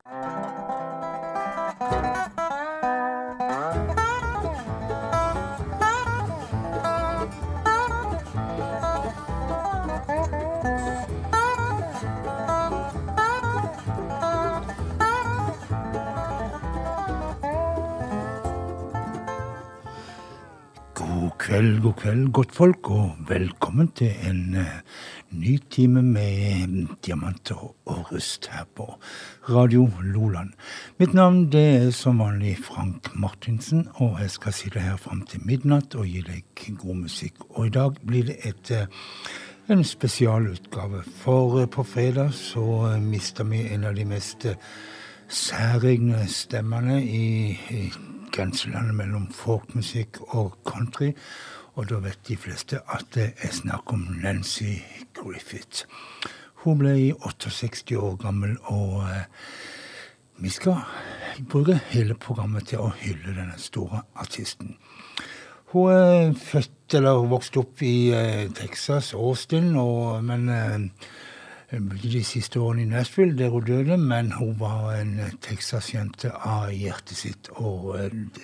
God 0.00 0.16
kveld, 21.38 21.82
god 21.82 21.92
kveld, 21.92 22.32
godt 22.32 22.52
folk, 22.52 22.90
og 22.90 23.12
velkommen 23.28 23.92
til 23.92 24.12
en 24.24 24.56
eh, 24.56 24.80
ny 25.30 25.58
time 25.70 26.02
med 26.02 26.86
diamanter 27.06 27.74
og 27.86 28.12
rust 28.12 28.48
her 28.52 28.64
på 28.76 28.94
Radio 29.48 29.90
Loland. 30.02 30.50
Mitt 30.98 31.14
navn 31.14 31.52
det 31.52 31.66
er 31.76 31.90
som 31.90 32.18
vanlig 32.18 32.56
Frank 32.64 33.14
Martinsen, 33.14 33.88
og 33.94 34.18
jeg 34.20 34.30
skal 34.30 34.52
sitte 34.52 34.80
her 34.80 34.96
fram 34.96 35.22
til 35.26 35.44
midnatt 35.46 35.94
og 35.94 36.06
gi 36.10 36.24
deg 36.26 36.64
god 36.78 37.04
musikk. 37.04 37.44
Og 37.50 37.66
i 37.66 37.74
dag 37.74 38.00
blir 38.06 38.26
det 38.26 38.36
et, 38.44 38.70
eh, 38.70 38.86
en 39.68 39.84
spesialutgave, 39.84 41.02
for 41.22 41.60
eh, 41.60 41.66
på 41.66 41.82
fredag 41.82 42.34
så 42.34 42.92
eh, 42.92 43.00
mista 43.00 43.42
vi 43.42 43.68
en 43.74 43.84
av 43.84 43.94
de 43.94 44.04
mest 44.04 44.46
særegne 45.28 46.26
stemmene 46.28 47.04
i, 47.04 47.58
i 47.70 47.92
grenselandet 48.32 48.94
mellom 48.94 49.28
folkmusikk 49.34 50.20
og 50.34 50.58
country. 50.66 51.12
Og 51.74 51.88
da 51.90 52.00
vet 52.02 52.18
de 52.28 52.36
fleste 52.36 52.80
at 52.90 53.06
det 53.14 53.32
er 53.42 53.52
snakk 53.54 53.92
om 53.92 54.06
Nancy 54.22 54.80
Griffith. 55.14 55.86
Hun 56.64 56.80
ble 56.80 56.94
68 57.14 57.96
år 57.96 58.16
gammel, 58.20 58.56
og 58.68 59.04
eh, 59.08 59.24
vi 60.40 60.50
skal 60.52 60.82
bruke 61.48 61.78
hele 61.92 62.14
programmet 62.14 62.68
til 62.68 62.82
å 62.84 62.90
hylle 63.00 63.36
denne 63.36 63.56
store 63.60 64.02
artisten. 64.18 64.74
Hun 65.72 65.92
er 65.94 66.34
født 66.34 66.98
eller 66.98 67.24
vokste 67.30 67.62
opp 67.62 67.82
i 67.86 68.10
eh, 68.12 68.50
Texas, 68.56 69.14
Austin, 69.14 69.72
og, 69.78 70.24
men 70.26 70.48
eh, 70.50 71.86
de 72.02 72.22
siste 72.26 72.60
årene 72.60 72.82
i 72.82 72.90
Nashville, 72.90 73.38
der 73.38 73.48
hun 73.54 73.64
døde, 73.64 73.96
men 73.96 74.32
hun 74.32 74.56
var 74.58 74.96
en 74.98 75.16
Texas-jente 75.40 76.32
av 76.34 76.72
hjertet 76.74 77.16
sitt. 77.16 77.52
Og 77.62 77.94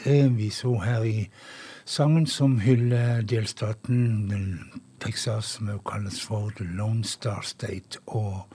det 0.04 0.20
viser 0.38 0.70
hun 0.70 0.84
her 0.86 1.04
i 1.04 1.26
sangen 1.86 2.26
som 2.26 2.58
hyller 2.60 3.22
delstaten 3.22 4.30
Texas, 5.00 5.44
som 5.44 5.68
også 5.68 5.82
kalles 5.90 6.20
for 6.22 6.50
The 6.56 6.64
Lone 6.64 7.04
Star 7.04 7.40
State. 7.42 7.98
Og 8.06 8.48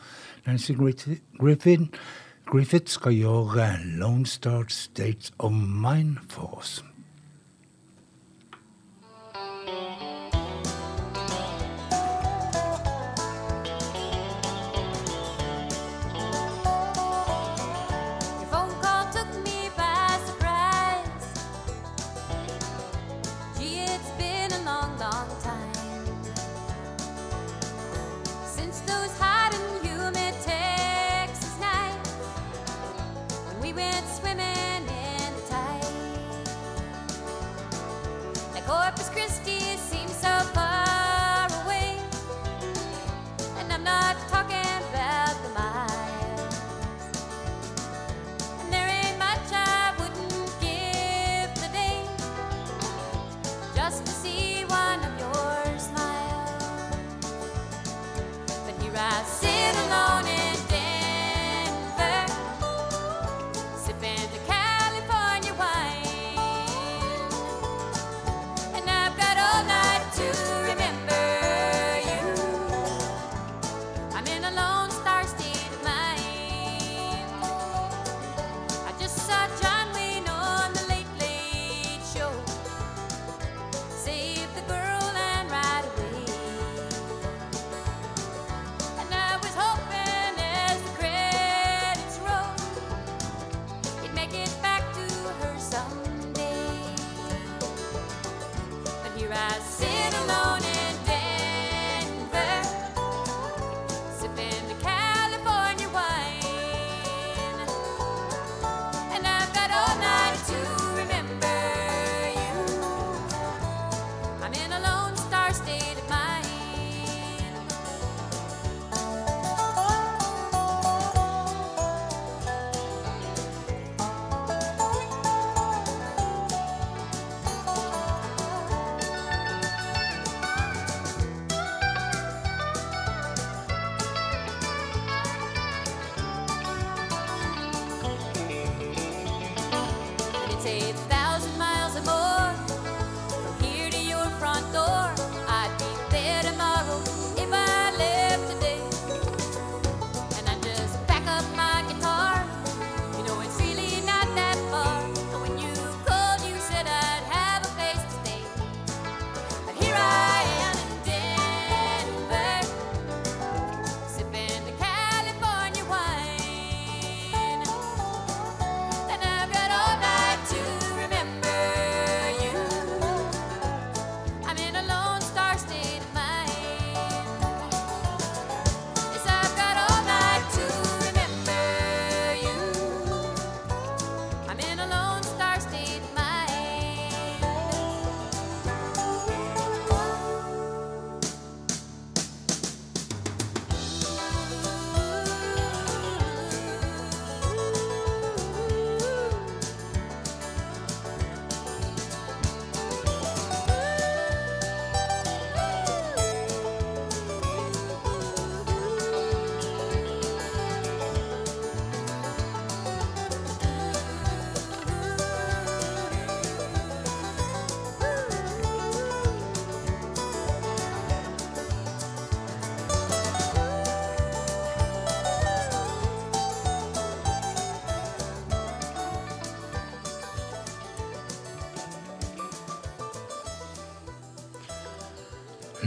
Nancy 0.45 0.71
Griffin, 1.39 1.89
Griffith 2.45 2.91
skal 2.91 3.13
gjøre 3.13 3.77
Lone 3.85 4.25
Star 4.25 4.65
State 4.67 5.31
of 5.39 5.51
Mine 5.51 6.17
for 6.29 6.57
oss. 6.57 6.83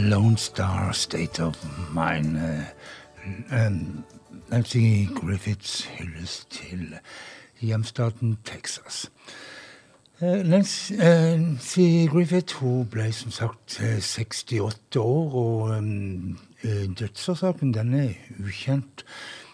Lone 0.04 0.36
Star 0.36 0.92
State 0.92 1.40
of 1.40 1.56
Mind. 1.92 2.36
Eh, 2.36 3.70
Nancy 4.50 5.06
Griffiths 5.14 5.84
hylles 5.84 6.46
til 6.50 6.94
hjemstaten 7.60 8.38
Texas. 8.44 9.10
Eh, 10.20 10.46
Nancy, 10.46 10.92
eh, 10.92 11.40
Nancy 11.40 12.06
Griffith 12.06 12.54
hun 12.54 12.86
ble 12.86 13.12
som 13.12 13.30
sagt 13.30 13.80
eh, 13.80 14.00
68 14.00 14.96
år, 14.96 15.34
og 15.34 15.84
dødsårsaken 16.98 17.74
den 17.74 17.94
er 17.94 18.12
ukjent. 18.44 19.04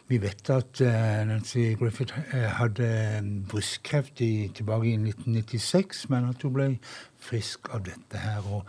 Vi 0.09 0.23
vet 0.23 0.51
at 0.51 0.81
Nancy 1.27 1.77
Griffith 1.79 2.15
hadde 2.33 3.43
brystkreft 3.49 4.17
tilbake 4.55 4.89
i 4.89 4.97
1996, 4.97 6.09
men 6.09 6.29
at 6.29 6.43
hun 6.43 6.53
ble 6.53 6.79
frisk 7.19 7.71
av 7.75 7.85
dette 7.87 8.19
her. 8.19 8.43
og 8.51 8.67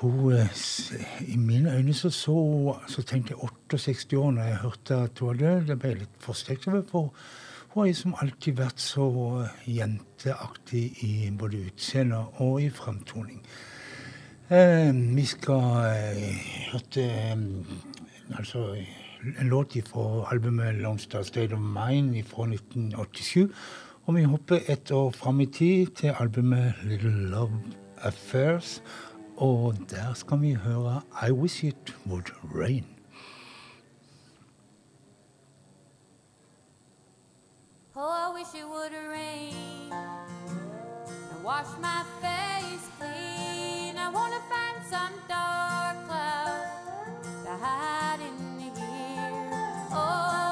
hun, 0.00 0.32
eh, 0.32 0.62
I 1.26 1.36
mine 1.36 1.74
øyne 1.76 1.94
så, 1.94 2.10
så, 2.10 2.36
så 2.88 3.02
tenkte 3.02 3.34
jeg 3.34 3.50
68 3.70 4.12
år 4.12 4.30
når 4.30 4.42
jeg 4.42 4.62
hørte 4.62 4.94
at 4.94 5.18
hun 5.18 5.28
var 5.28 5.34
død. 5.34 5.68
Jeg 5.68 5.78
ble 5.78 5.94
litt 6.02 6.20
forskrekket, 6.22 6.84
for 6.90 7.12
hun 7.68 7.82
har 7.82 7.90
liksom 7.90 8.14
alltid 8.22 8.60
vært 8.60 8.80
så 8.80 9.08
eh, 9.42 9.66
jenteaktig 9.78 10.84
i 11.06 11.30
både 11.38 11.64
utseende 11.72 12.22
og 12.44 12.62
i 12.62 12.70
fremtoning. 12.70 13.42
Eh, 14.50 14.94
vi 15.16 15.24
skal 15.28 15.66
eh, 15.90 16.38
hørte 16.72 17.02
eh, 17.04 17.36
altså 18.38 18.62
en 19.40 19.48
låt 19.48 19.76
fra 19.90 20.30
albumet 20.32 20.74
Lone 20.74 20.98
Star 20.98 21.22
State 21.22 21.52
of 21.52 21.60
Mind 21.60 22.24
fra 22.24 22.46
1987. 22.46 23.50
Og 24.06 24.14
vi 24.14 24.22
hopper 24.22 24.58
et 24.68 24.90
år 24.90 25.10
fram 25.10 25.40
i 25.40 25.46
tid 25.46 25.86
til 25.86 26.14
albumet 26.18 26.74
Little 26.84 27.28
Love 27.28 27.60
Affairs. 28.02 28.82
Og 29.40 29.74
der 29.90 30.14
skal 30.14 30.40
vi 30.40 30.52
høre 30.52 31.02
I 31.28 31.30
Wish 31.30 31.64
It 31.64 31.96
Would 32.06 32.30
Rain. 32.54 32.86
Oh, 37.96 38.00
I 38.00 38.32
wish 38.34 38.54
it 38.54 38.68
would 38.68 38.92
rain 39.12 39.92
and 39.92 41.44
wash 41.44 41.70
my 41.80 42.02
face 42.20 42.86
clean. 42.98 43.96
I 43.96 44.08
wanna 44.18 44.42
find 44.52 44.78
some 44.92 45.14
dark 45.28 45.96
cloud 46.06 46.66
to 47.44 47.52
hide 47.64 48.20
in 48.28 48.60
here. 48.60 49.50
Oh, 49.92 50.47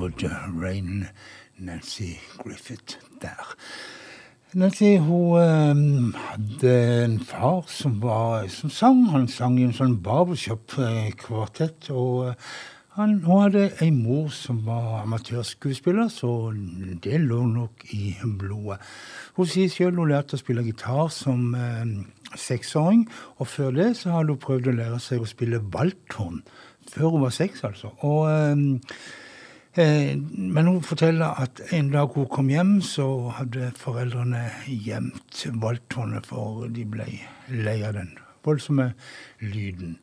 Would 0.00 0.22
Rain. 0.54 1.08
Nancy 1.60 2.18
Griffith 2.38 2.98
der. 3.20 3.54
Nancy 4.54 4.96
hun 4.96 5.36
eh, 5.38 6.18
hadde 6.30 7.04
en 7.04 7.20
far 7.20 7.64
som, 7.68 8.02
var, 8.02 8.48
som 8.48 8.70
sang. 8.70 9.04
Han 9.12 9.28
sang 9.28 9.58
i 9.60 9.66
en 9.68 9.76
sånn 9.76 9.98
barbershop-kvartett. 10.02 11.90
Og 11.92 12.30
eh, 12.30 12.48
han, 12.96 13.18
hun 13.26 13.44
hadde 13.44 13.66
ei 13.84 13.90
mor 13.92 14.32
som 14.34 14.64
var 14.64 15.02
amatørskuespiller, 15.02 16.08
så 16.08 16.50
det 17.04 17.20
lå 17.20 17.44
nok 17.52 17.84
i 17.92 18.16
blodet. 18.24 18.80
Hun 19.36 19.52
sier 19.52 19.70
sjøl 19.70 20.00
hun 20.00 20.10
lærte 20.10 20.40
å 20.40 20.42
spille 20.42 20.64
gitar 20.64 21.12
som 21.14 21.52
eh, 21.54 21.86
seksåring, 22.40 23.04
og 23.36 23.52
før 23.52 23.76
det 23.76 23.92
så 24.00 24.16
hadde 24.16 24.34
hun 24.34 24.44
prøvd 24.48 24.72
å 24.72 24.78
lære 24.80 25.04
seg 25.04 25.22
å 25.22 25.28
spille 25.28 25.60
valthorn. 25.60 26.40
Før 26.90 27.12
hun 27.12 27.28
var 27.28 27.36
seks, 27.36 27.68
altså. 27.68 27.92
Og 28.00 28.24
eh, 28.32 28.86
Eh, 28.90 29.29
Men 29.76 30.66
hun 30.66 30.82
forteller 30.82 31.40
at 31.40 31.60
en 31.72 31.92
dag 31.92 32.08
hun 32.14 32.26
kom 32.26 32.48
hjem, 32.50 32.80
så 32.82 33.28
hadde 33.36 33.70
foreldrene 33.78 34.48
gjemt 34.66 35.46
valthornet, 35.62 36.26
for 36.26 36.66
de 36.66 36.84
ble 36.90 37.06
lei 37.48 37.76
av 37.86 37.94
den 37.94 38.16
voldsomme 38.44 38.92
lyden. 39.40 39.98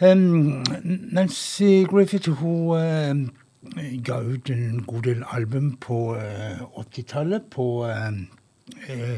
Nancy 0.00 1.84
Griffith 1.84 2.30
hun 2.40 2.72
eh, 2.80 3.98
ga 4.02 4.18
ut 4.24 4.50
en 4.50 4.82
god 4.88 5.02
del 5.02 5.24
album 5.30 5.76
på 5.76 6.16
eh, 6.16 6.62
80-tallet 6.80 7.50
på 7.52 7.86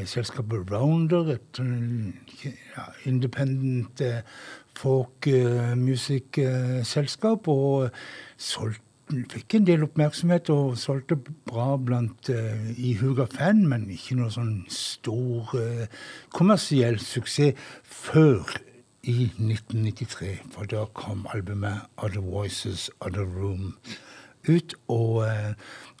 selskapet 0.05 0.71
Rounder, 0.71 1.29
et 1.37 1.59
independent 3.07 4.01
folk 4.75 5.27
music-selskap, 5.79 7.47
og 7.47 7.89
solgte 8.37 8.84
fikk 9.31 9.57
en 9.59 9.67
del 9.67 9.85
oppmerksomhet 9.85 10.49
og 10.53 10.77
solgte 10.81 11.17
bra 11.19 11.75
blant 11.77 12.29
uh, 12.33 12.69
ihuga 12.77 13.27
fan, 13.31 13.65
men 13.69 13.87
ikke 13.93 14.17
noe 14.19 14.33
sånn 14.33 14.63
stor 14.71 15.53
uh, 15.59 15.85
kommersiell 16.33 16.99
suksess 17.03 17.59
før 17.83 18.57
i 19.05 19.29
1993. 19.37 20.39
For 20.53 20.69
da 20.69 20.87
kom 20.97 21.27
albumet 21.33 21.85
Other 22.01 22.25
Voices, 22.25 22.89
Other 22.99 23.25
Room 23.25 23.75
ut. 24.49 24.73
Og 24.89 25.21
uh, 25.25 25.53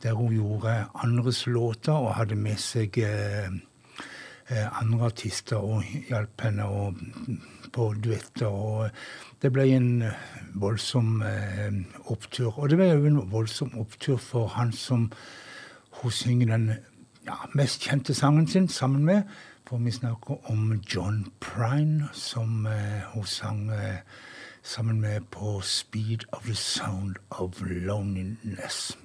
der 0.03 0.13
hun 0.13 0.33
gjorde 0.33 0.85
andres 0.95 1.47
låter 1.47 1.93
og 1.93 2.13
hadde 2.15 2.35
med 2.35 2.59
seg 2.61 2.97
eh, 3.01 3.47
eh, 4.49 4.81
andre 4.81 5.05
artister 5.09 5.57
og 5.57 5.83
hjalp 6.09 6.41
henne 6.45 6.67
og, 6.69 6.99
på 7.75 7.91
duetter. 8.03 8.47
og 8.47 8.89
Det 9.41 9.51
ble 9.53 9.67
en 9.75 9.89
voldsom 10.55 11.21
eh, 11.27 11.81
opptur. 12.11 12.53
Og 12.59 12.69
det 12.71 12.79
ble 12.79 12.91
jo 12.93 13.09
en 13.09 13.23
voldsom 13.31 13.75
opptur 13.79 14.17
for 14.17 14.47
han 14.55 14.71
som 14.71 15.09
hun 16.01 16.11
synger 16.11 16.55
den 16.55 16.69
ja, 17.27 17.37
mest 17.53 17.83
kjente 17.83 18.15
sangen 18.15 18.47
sin 18.47 18.69
sammen 18.71 19.05
med. 19.05 19.23
For 19.67 19.81
vi 19.81 19.91
snakker 19.91 20.51
om 20.51 20.81
John 20.95 21.25
Prine, 21.39 22.09
som 22.13 22.67
eh, 22.69 23.01
hun 23.13 23.25
sang 23.25 23.69
eh, 23.69 24.03
sammen 24.63 25.01
med 25.01 25.21
på 25.31 25.61
'Speed 25.61 26.25
of 26.31 26.43
the 26.45 26.55
Sound 26.55 27.15
of 27.29 27.61
Loneliness'. 27.61 29.04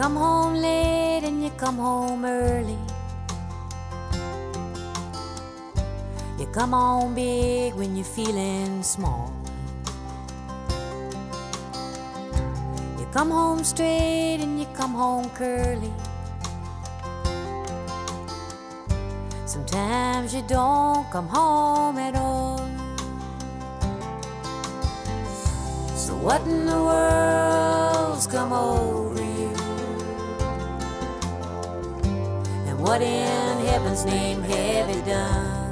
Come 0.00 0.16
home 0.16 0.54
late 0.54 1.24
and 1.24 1.44
you 1.44 1.50
come 1.58 1.76
home 1.76 2.24
early. 2.24 2.78
You 6.38 6.46
come 6.46 6.72
home 6.72 7.14
big 7.14 7.74
when 7.74 7.94
you're 7.94 8.12
feeling 8.16 8.82
small. 8.82 9.30
You 12.98 13.06
come 13.12 13.30
home 13.30 13.62
straight 13.62 14.38
and 14.40 14.58
you 14.58 14.64
come 14.72 14.94
home 14.94 15.28
curly. 15.34 15.92
Sometimes 19.44 20.34
you 20.34 20.42
don't 20.48 21.10
come 21.10 21.28
home 21.28 21.98
at 21.98 22.14
all. 22.14 22.56
So 25.94 26.16
what 26.16 26.40
in 26.46 26.64
the 26.64 26.80
world's 26.88 28.26
come 28.26 28.54
over 28.54 28.99
what 32.90 33.02
in 33.02 33.66
heaven's 33.66 34.04
name 34.04 34.42
have 34.42 34.88
you 34.90 35.00
done? 35.02 35.70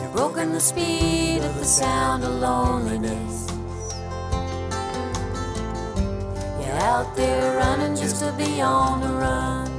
You've 0.00 0.12
broken 0.12 0.52
the 0.52 0.58
speed 0.58 1.44
of 1.44 1.54
the 1.54 1.64
sound 1.64 2.24
of 2.24 2.32
loneliness. 2.40 3.46
You're 6.58 6.80
out 6.90 7.14
there 7.14 7.56
running 7.58 7.94
just 7.94 8.18
to 8.18 8.32
be 8.32 8.60
on 8.60 9.00
the 9.00 9.12
run. 9.24 9.70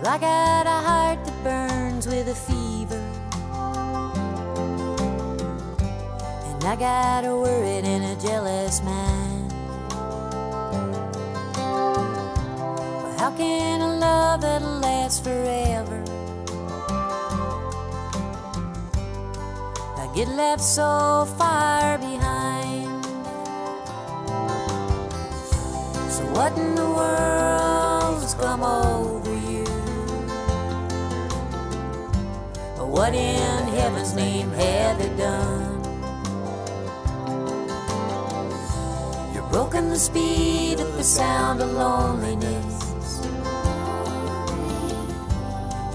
Well, 0.00 0.06
I 0.06 0.16
got 0.16 0.66
a 0.66 0.78
heart 0.88 1.18
that 1.26 1.44
burns 1.44 2.06
with 2.06 2.28
a 2.28 2.34
fever. 2.34 3.04
And 6.48 6.64
I 6.64 6.74
got 6.76 7.26
a 7.26 7.36
worried 7.36 7.84
and 7.84 8.02
a 8.02 8.26
jealous 8.26 8.82
mind. 8.82 9.11
Can 13.36 13.80
a 13.80 13.96
love 13.98 14.42
that'll 14.42 14.78
last 14.80 15.24
forever? 15.24 16.04
I 19.96 20.06
get 20.14 20.28
left 20.28 20.60
so 20.60 21.26
far 21.38 21.98
behind. 21.98 23.04
So 26.10 26.24
what 26.34 26.56
in 26.58 26.74
the 26.74 26.84
world's 26.84 28.34
come 28.34 28.62
over 28.62 29.34
you? 29.50 29.64
What 32.92 33.14
in 33.14 33.66
heaven's 33.68 34.14
name 34.14 34.50
have 34.50 35.00
you 35.00 35.08
done? 35.16 35.80
You've 39.34 39.50
broken 39.50 39.88
the 39.88 39.98
speed 39.98 40.78
of 40.78 40.92
the 40.98 41.02
sound 41.02 41.62
of 41.62 41.72
loneliness. 41.72 42.51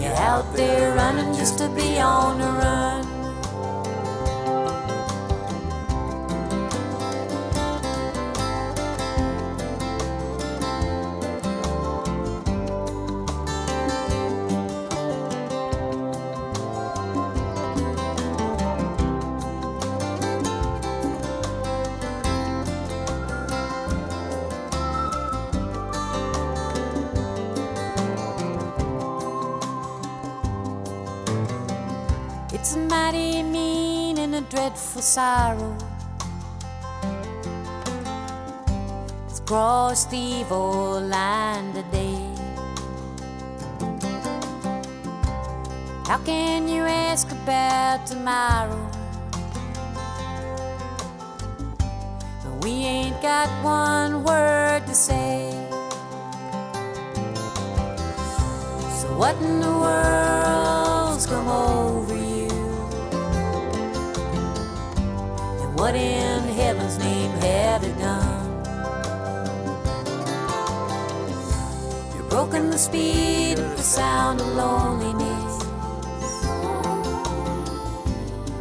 You're 0.07 0.15
out 0.15 0.55
there 0.55 0.95
running 0.95 1.33
just 1.33 1.57
to 1.57 1.67
be 1.67 1.99
on 1.99 2.39
the 2.39 2.45
run. 2.45 3.16
Dreadful 34.67 35.01
sorrow. 35.01 35.77
It's 39.29 39.39
crossed 39.39 40.11
the 40.11 40.17
evil 40.17 40.99
line 40.99 41.73
today. 41.73 42.19
How 46.05 46.19
can 46.25 46.67
you 46.67 46.83
ask 46.83 47.31
about 47.31 48.05
tomorrow? 48.05 48.83
We 52.61 52.71
ain't 52.71 53.21
got 53.21 53.47
one 53.63 54.25
word 54.25 54.85
to 54.87 54.93
say. 54.93 55.51
So 58.99 59.07
what 59.15 59.37
in 59.37 59.61
the 59.61 59.71
world's 59.71 60.06
what 65.87 65.95
in 65.95 66.43
heaven's 66.49 66.97
name 66.97 67.31
have 67.39 67.81
you 67.81 67.93
done? 67.93 68.47
You've 72.13 72.29
broken 72.29 72.71
the 72.71 72.77
speed 72.77 73.57
of 73.57 73.77
the 73.77 73.83
sound 73.83 74.41
of 74.41 74.47
loneliness. 74.47 75.53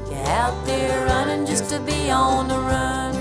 You're 0.09 0.29
out 0.41 0.57
there 0.67 1.05
running 1.07 1.47
just 1.47 1.69
to 1.71 1.81
be 1.81 2.11
on 2.11 2.47
the 2.47 2.61
run. 2.61 3.15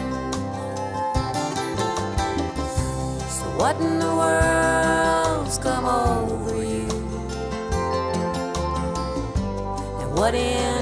So 3.38 3.46
what 3.58 3.76
in 3.82 3.98
the 3.98 4.14
world's 4.22 5.58
come 5.58 5.86
over 5.86 6.64
you? 6.64 6.88
And 10.00 10.14
what 10.16 10.36
in 10.36 10.75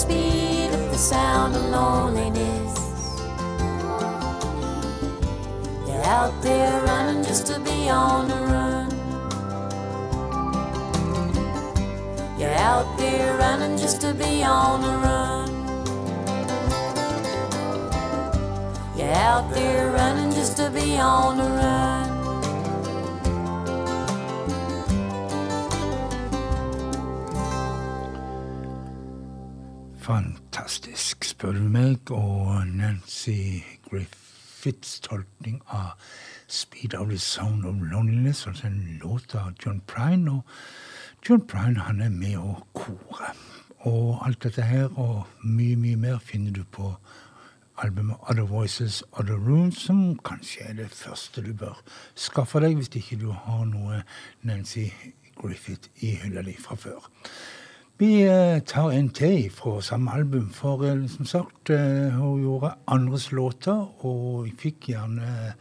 speed 0.00 0.72
of 0.72 0.90
the 0.90 0.96
sound 0.96 1.54
of 1.54 1.62
loneliness. 1.66 2.74
You're 5.86 6.06
out 6.18 6.32
there 6.42 6.80
running 6.84 7.22
just 7.22 7.46
to 7.48 7.60
be 7.60 7.90
on 7.90 8.28
the 8.28 8.40
run. 8.52 8.88
You're 12.38 12.58
out 12.70 12.88
there 12.96 13.36
running 13.36 13.76
just 13.76 14.00
to 14.00 14.14
be 14.14 14.42
on 14.42 14.80
the 14.80 14.94
run. 15.06 15.48
You're 18.96 19.18
out 19.28 19.52
there 19.52 19.90
running 19.90 20.30
just 20.32 20.56
to 20.56 20.70
be 20.70 20.98
on 20.98 21.36
the 21.36 21.44
run. 21.44 21.59
Fantastisk, 30.10 31.24
spør 31.24 31.52
du 31.52 31.66
meg. 31.70 32.10
Og 32.10 32.66
Nancy 32.66 33.62
Griffiths 33.86 35.00
tolkning 35.00 35.60
av 35.68 35.90
'Speed 36.48 36.94
of 36.94 37.08
the 37.08 37.18
Sound 37.18 37.64
of 37.64 37.74
Loneliness', 37.74 38.48
altså 38.48 38.66
en 38.66 38.98
låt 39.02 39.34
av 39.34 39.52
John 39.66 39.80
Prine. 39.86 40.30
Og 40.30 40.44
John 41.28 41.46
Prine 41.46 41.80
han 41.80 42.00
er 42.00 42.08
med 42.08 42.36
å 42.36 42.66
kore. 42.74 43.30
Og 43.78 44.26
alt 44.26 44.42
dette 44.42 44.62
her 44.62 44.98
og 44.98 45.26
mye, 45.44 45.76
mye 45.76 45.96
mer 45.96 46.18
finner 46.18 46.50
du 46.50 46.64
på 46.64 46.96
albumet 47.78 48.16
Other 48.22 48.46
Voices, 48.46 49.04
Other 49.12 49.38
Rooms, 49.38 49.78
som 49.78 50.18
kanskje 50.18 50.60
er 50.62 50.72
det 50.72 50.90
første 50.90 51.42
du 51.42 51.52
bør 51.52 51.82
skaffe 52.14 52.60
deg 52.60 52.74
hvis 52.76 52.88
ikke 52.88 53.20
du 53.20 53.30
har 53.30 53.64
noe 53.64 54.02
Nancy 54.42 54.90
Griffith 55.36 55.88
i 56.02 56.14
hylla 56.14 56.42
di 56.42 56.56
fra 56.58 56.74
før. 56.74 57.10
Vi 58.00 58.22
eh, 58.22 58.62
tar 58.64 58.94
en 58.96 59.10
til 59.12 59.50
fra 59.52 59.82
samme 59.84 60.14
album, 60.16 60.46
for 60.56 60.86
eh, 60.88 61.02
som 61.08 61.26
sagt, 61.28 61.70
eh, 61.70 62.08
hun 62.16 62.40
gjorde 62.40 62.70
andres 62.88 63.26
låter, 63.32 63.76
og 64.06 64.46
jeg 64.46 64.54
fikk 64.62 64.88
gjerne 64.88 65.52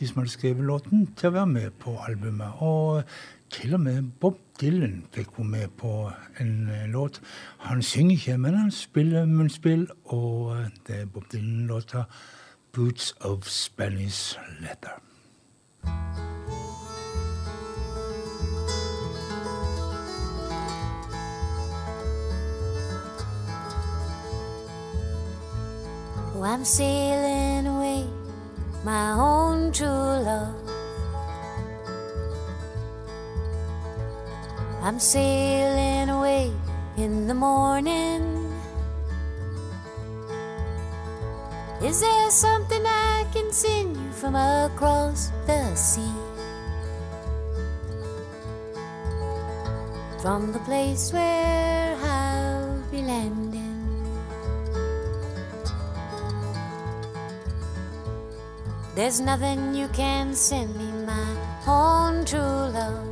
de 0.00 0.08
som 0.08 0.18
hadde 0.18 0.32
skrevet 0.32 0.66
låten, 0.66 1.04
til 1.14 1.30
å 1.30 1.36
være 1.36 1.52
med 1.52 1.76
på 1.78 1.94
albumet. 2.08 2.58
Og 2.66 3.04
til 3.54 3.78
og 3.78 3.84
med 3.86 4.10
Bob 4.18 4.40
Dylan 4.58 5.04
fikk 5.14 5.38
hun 5.38 5.52
med 5.54 5.70
på 5.78 6.10
en 6.42 6.66
låt. 6.90 7.20
Han 7.70 7.82
synger 7.82 8.18
ikke, 8.18 8.38
men 8.42 8.58
han 8.58 8.74
spiller 8.74 9.30
munnspill, 9.30 9.86
og 10.04 10.66
det 10.88 11.04
er 11.04 11.06
Bob 11.06 11.30
Dylan-låta 11.30 12.08
'Boots 12.72 13.14
of 13.20 13.46
Spanish 13.46 14.34
Leather'. 14.58 14.98
Oh, 26.36 26.42
I'm 26.42 26.64
sailing 26.64 27.68
away, 27.68 28.08
my 28.82 29.12
own 29.12 29.70
true 29.70 29.86
love. 29.86 30.52
I'm 34.82 34.98
sailing 34.98 36.08
away 36.10 36.50
in 36.96 37.28
the 37.28 37.34
morning. 37.34 38.50
Is 41.80 42.00
there 42.00 42.30
something 42.30 42.82
I 42.84 43.24
can 43.32 43.52
send 43.52 43.96
you 43.96 44.10
from 44.10 44.34
across 44.34 45.30
the 45.46 45.72
sea? 45.76 46.14
From 50.20 50.50
the 50.50 50.58
place 50.66 51.12
where 51.12 51.94
I'll 52.02 52.82
be 52.90 53.02
landing. 53.02 53.53
There's 58.94 59.20
nothing 59.20 59.74
you 59.74 59.88
can 59.88 60.36
send 60.36 60.76
me, 60.76 60.86
my 61.04 61.26
own 61.66 62.24
true 62.24 62.38
love. 62.38 63.04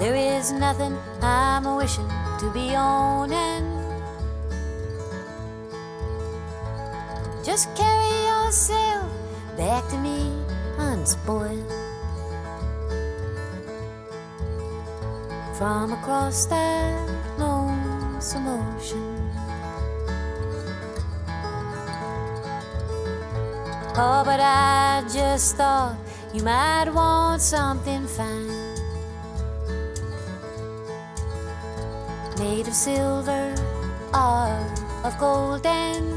There 0.00 0.16
is 0.16 0.50
nothing 0.50 0.98
I'm 1.22 1.64
wishing 1.76 2.08
to 2.40 2.50
be 2.52 2.74
owning. 2.74 3.70
Just 7.44 7.72
carry 7.76 8.14
yourself 8.26 9.08
back 9.56 9.88
to 9.90 9.98
me 9.98 10.34
unspoiled. 10.78 11.70
From 15.56 15.92
across 15.92 16.46
that 16.46 17.08
lonesome 17.38 18.48
ocean. 18.48 19.15
Oh, 23.98 24.22
but 24.26 24.40
I 24.40 25.02
just 25.10 25.56
thought 25.56 25.96
you 26.34 26.42
might 26.42 26.90
want 26.92 27.40
something 27.40 28.06
fine. 28.06 28.74
Made 32.38 32.68
of 32.68 32.74
silver 32.74 33.54
or 34.12 34.52
of 35.02 35.18
golden. 35.18 36.12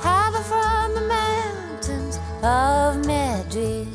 Have 0.00 0.34
it 0.34 0.44
from 0.44 0.94
the 0.94 1.02
mountains 1.06 2.18
of 2.42 3.04
Madrid. 3.04 3.94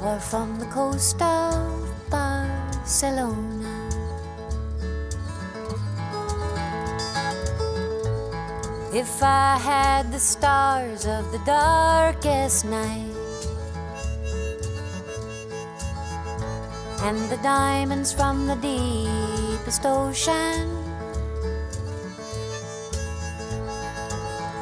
Or 0.00 0.18
from 0.18 0.58
the 0.58 0.66
coast 0.72 1.20
of 1.20 1.90
Barcelona. 2.08 3.51
If 8.94 9.22
I 9.22 9.56
had 9.56 10.12
the 10.12 10.18
stars 10.18 11.06
of 11.06 11.32
the 11.32 11.38
darkest 11.46 12.66
night 12.66 13.08
and 17.00 17.16
the 17.30 17.38
diamonds 17.42 18.12
from 18.12 18.46
the 18.46 18.56
deepest 18.56 19.86
ocean, 19.86 20.76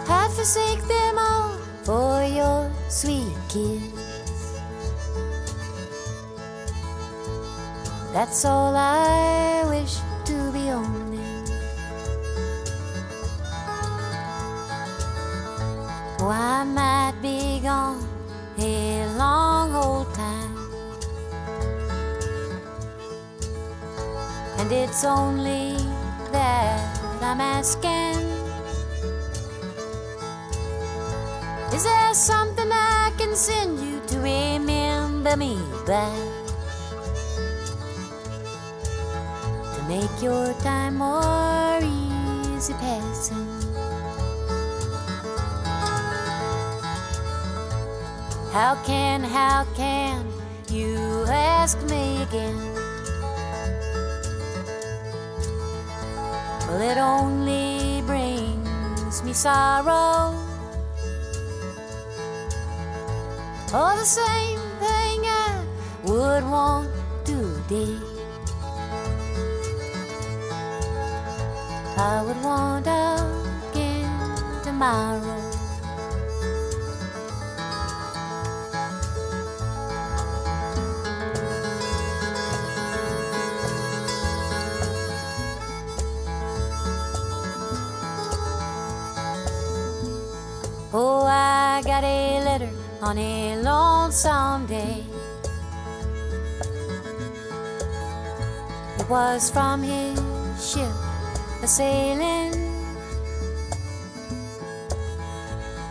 I'd 0.06 0.30
forsake 0.32 0.82
them 0.86 1.18
all 1.18 1.56
for 1.82 2.22
your 2.22 2.70
sweet 2.88 3.34
kiss. 3.48 3.82
That's 8.12 8.44
all 8.44 8.76
I 8.76 9.64
wish 9.68 9.98
Oh, 16.22 16.28
I 16.28 16.64
might 16.64 17.14
be 17.22 17.60
gone 17.60 18.06
a 18.58 19.06
long 19.16 19.74
old 19.74 20.12
time. 20.12 20.54
And 24.58 24.70
it's 24.70 25.02
only 25.02 25.78
that 26.30 27.00
I'm 27.22 27.40
asking. 27.40 28.20
Is 31.72 31.84
there 31.84 32.12
something 32.12 32.68
I 32.70 33.12
can 33.16 33.34
send 33.34 33.80
you 33.80 34.02
to 34.08 34.18
remember 34.18 35.38
me 35.38 35.56
by? 35.86 36.12
To 39.74 39.82
make 39.88 40.20
your 40.20 40.52
time 40.60 40.96
more 40.96 41.80
easy. 41.80 42.74
How 48.52 48.74
can, 48.84 49.22
how 49.22 49.64
can 49.76 50.26
you 50.68 51.24
ask 51.28 51.78
me 51.88 52.20
again? 52.22 52.56
Well, 56.66 56.82
it 56.82 56.98
only 56.98 58.02
brings 58.02 59.22
me 59.22 59.32
sorrow. 59.32 60.34
Oh, 63.72 63.94
the 63.96 64.04
same 64.04 64.58
thing 64.82 65.20
I 65.30 65.64
would 66.02 66.42
want 66.42 66.90
to 67.26 67.60
today. 67.68 67.94
I 71.96 72.22
would 72.26 72.42
want 72.42 72.88
again 72.88 74.64
tomorrow. 74.64 75.39
On 93.10 93.18
a 93.18 93.56
lonesome 93.56 94.66
day. 94.66 95.02
It 99.00 99.10
was 99.10 99.50
from 99.50 99.82
his 99.82 100.16
ship 100.62 100.94
a 101.60 101.66
sailing. 101.66 102.52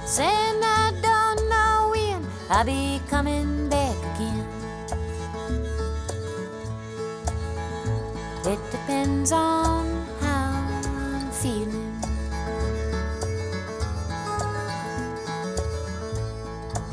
Saying 0.05 0.61
I 0.63 0.93
don't 1.07 1.41
know 1.49 1.89
when 1.91 2.25
I'll 2.49 2.63
be 2.63 3.01
coming 3.09 3.67
back 3.67 3.97
again. 4.15 4.47
It 8.45 8.61
depends 8.71 9.33
on 9.33 9.68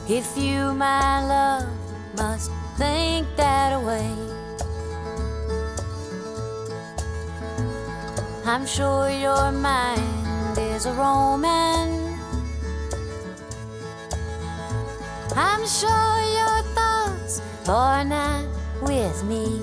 If 0.09 0.39
you, 0.39 0.73
my 0.73 1.27
love, 1.27 1.69
must 2.17 2.53
think 2.77 3.27
that 3.37 3.83
way, 3.83 4.09
I'm 8.45 8.65
sure 8.65 9.11
your 9.11 9.51
mind 9.51 10.57
is 10.57 10.87
a 10.87 10.93
roaming. 10.93 12.17
I'm 15.35 15.67
sure 15.67 16.19
your 16.39 16.63
thoughts 16.77 17.43
are 17.69 18.05
not 18.05 18.47
with 18.83 19.25
me. 19.25 19.61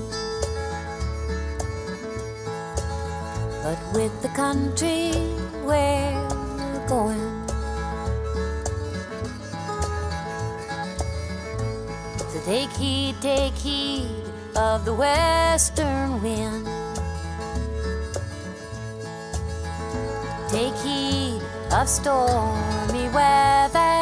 But 3.63 3.79
with 3.93 4.21
the 4.21 4.27
country 4.35 5.13
where 5.63 6.22
So 12.33 12.41
take 12.45 12.71
heed, 12.71 13.13
take 13.21 13.53
heed 13.53 14.09
of 14.55 14.85
the 14.85 14.93
western 14.95 16.19
wind. 16.19 16.65
Take 20.49 20.73
heed 20.77 21.43
of 21.71 21.87
stormy 21.87 23.07
weather. 23.13 24.01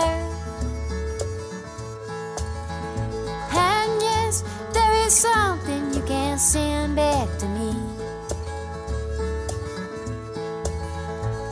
And 3.51 4.01
yes, 4.01 4.45
there 4.71 4.93
is 5.05 5.11
something 5.11 5.93
you 5.93 6.01
can't 6.03 6.39
send 6.39 6.95
back 6.95 7.27
to 7.39 7.47
me. 7.49 7.75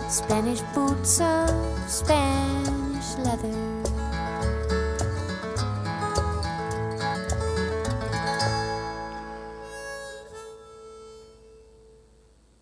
Spanish 0.08 0.62
boots 0.74 1.20
of 1.20 1.50
Spanish 1.90 3.18
leather. 3.18 3.79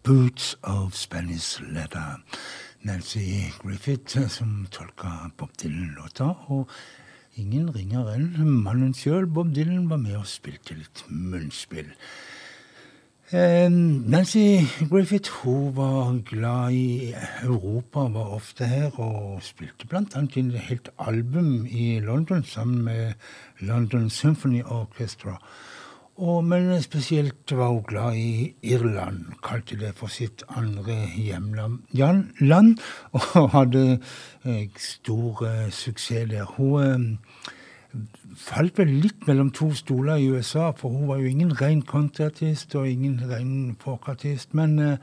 Boots 0.08 0.56
of 0.64 0.96
Spanish 0.96 1.60
Leather. 1.60 2.22
Nancy 2.84 3.52
Griffith 3.60 4.18
eh, 4.18 4.30
som 4.30 4.66
tolka 4.72 5.30
Bob 5.38 5.50
Dylan-låta. 5.60 6.30
Og 6.48 6.70
ingen 7.36 7.68
ringer 7.76 8.14
enn 8.14 8.38
mannen 8.64 8.94
sjøl, 8.96 9.28
Bob 9.28 9.52
Dylan, 9.52 9.90
var 9.92 10.00
med 10.00 10.16
og 10.16 10.30
spilte 10.32 10.78
litt 10.80 11.04
munnspill. 11.12 11.90
Eh, 13.36 13.68
Nancy 13.68 14.64
Griffith 14.88 15.42
hun 15.42 15.74
var 15.76 16.16
glad 16.30 16.72
i 16.72 17.12
Europa, 17.44 18.08
var 18.08 18.32
ofte 18.40 18.72
her 18.72 18.96
og 19.04 19.44
spilte 19.44 19.92
annet 19.92 20.40
inn 20.40 20.54
et 20.56 20.70
helt 20.70 20.88
album 21.04 21.66
i 21.68 21.98
London 22.00 22.48
sammen 22.48 22.86
med 22.88 23.20
London 23.60 24.08
Symphony 24.10 24.64
Orchestra. 24.64 25.36
Og, 26.18 26.46
men 26.46 26.82
spesielt 26.82 27.52
var 27.54 27.68
hun 27.70 27.84
glad 27.86 28.16
i 28.18 28.54
Irland, 28.66 29.36
kalte 29.44 29.78
det 29.78 29.92
for 29.96 30.10
sitt 30.10 30.42
andre 30.50 30.96
hjemland, 31.14 32.80
og 33.12 33.50
hadde 33.54 34.00
eh, 34.46 34.66
stor 34.82 35.46
eh, 35.46 35.70
suksess 35.70 36.30
der. 36.32 36.50
Hun 36.58 36.82
eh, 36.82 37.54
falt 38.38 38.82
vel 38.82 38.96
litt 39.04 39.28
mellom 39.30 39.52
to 39.54 39.70
stoler 39.78 40.18
i 40.18 40.30
USA, 40.34 40.72
for 40.72 40.90
hun 40.90 41.08
var 41.08 41.22
jo 41.22 41.30
ingen 41.30 41.54
ren 41.62 41.84
countryartist 41.86 42.74
og 42.76 42.90
ingen 42.90 43.22
ren 43.30 43.76
folkartist, 43.82 44.58
men 44.58 44.80
eh, 44.80 44.98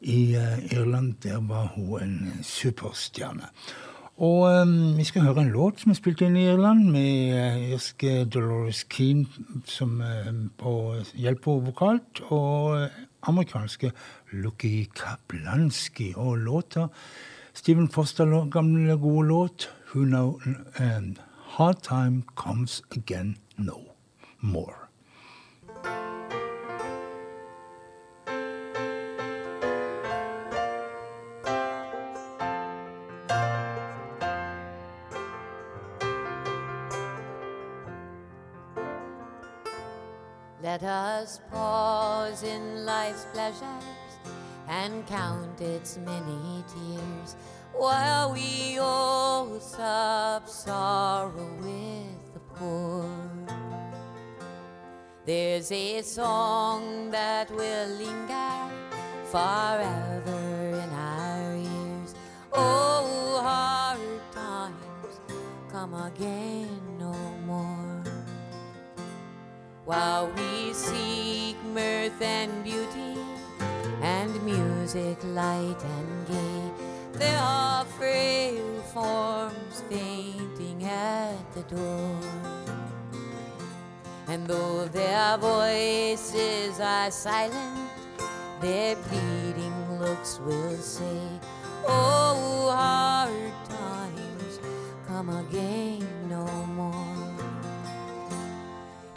i 0.00 0.34
eh, 0.40 0.72
Irland 0.72 1.20
der 1.22 1.40
var 1.40 1.72
hun 1.76 2.00
en 2.02 2.32
superstjerne. 2.42 3.52
Og 4.16 4.62
um, 4.62 4.96
vi 4.96 5.04
skal 5.04 5.26
høre 5.26 5.42
en 5.44 5.52
låt 5.52 5.82
som 5.82 5.92
er 5.92 5.98
spilt 5.98 6.22
inn 6.24 6.38
i 6.40 6.46
Irland, 6.48 6.86
med 6.88 7.34
uh, 7.36 7.58
irske 7.76 8.22
Dolores 8.24 8.86
Keane 8.88 9.26
som 9.68 9.98
uh, 10.00 10.30
på 10.56 10.72
hjelp 11.20 11.42
på 11.44 11.58
vokalt, 11.66 12.22
og 12.32 12.78
uh, 12.80 13.02
amerikanske 13.28 13.92
Lucky 14.32 14.86
Kaplanski. 14.96 16.14
Og 16.16 16.38
låta 16.48 16.88
Stephen 17.52 17.90
Foster, 17.92 18.32
gamle, 18.48 18.96
gode 18.96 19.28
låt, 19.28 19.68
Who 19.92 20.04
Know 20.08 20.40
um, 20.80 21.16
Hard 21.58 21.82
Time 21.82 22.22
Comes 22.36 22.82
Again 22.96 23.36
No 23.56 23.78
More. 24.40 24.85
Let 40.76 40.90
us 40.90 41.40
pause 41.50 42.42
in 42.42 42.84
life's 42.84 43.24
pleasures 43.32 44.12
and 44.68 45.06
count 45.06 45.58
its 45.58 45.96
many 45.96 46.64
tears 46.68 47.34
while 47.72 48.34
we 48.34 48.76
all 48.78 49.58
sup 49.58 50.46
sorrow 50.46 51.48
with 51.62 52.34
the 52.34 52.40
poor. 52.56 53.08
There's 55.24 55.72
a 55.72 56.02
song 56.02 57.10
that 57.10 57.50
will 57.50 57.88
linger 57.88 58.70
forever 59.32 60.82
in 60.84 60.90
our 60.90 61.54
ears. 61.54 62.14
Oh, 62.52 63.40
hard 63.42 64.20
times 64.30 65.20
come 65.72 65.94
again 65.94 66.75
While 69.86 70.32
we 70.34 70.72
seek 70.72 71.56
mirth 71.72 72.20
and 72.20 72.64
beauty 72.64 73.14
and 74.02 74.34
music 74.42 75.16
light 75.26 75.76
and 75.80 76.26
gay, 76.26 76.72
there 77.12 77.38
are 77.38 77.84
frail 77.84 78.82
forms 78.92 79.84
fainting 79.88 80.82
at 80.82 81.38
the 81.54 81.62
door. 81.72 82.20
And 84.26 84.48
though 84.48 84.88
their 84.88 85.38
voices 85.38 86.80
are 86.80 87.12
silent, 87.12 87.88
their 88.60 88.96
pleading 88.96 90.00
looks 90.00 90.40
will 90.40 90.76
say, 90.78 91.20
Oh, 91.86 92.72
hard 92.74 93.52
times 93.70 94.58
come 95.06 95.28
again 95.28 96.04
no 96.28 96.44
more. 96.74 97.05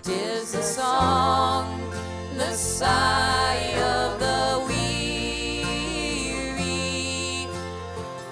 Tis 0.10 0.52
the 0.54 0.64
song, 0.64 1.80
the 2.36 2.52
sigh 2.54 3.76
of 3.78 4.20
the 4.20 4.66
weary. 4.66 5.86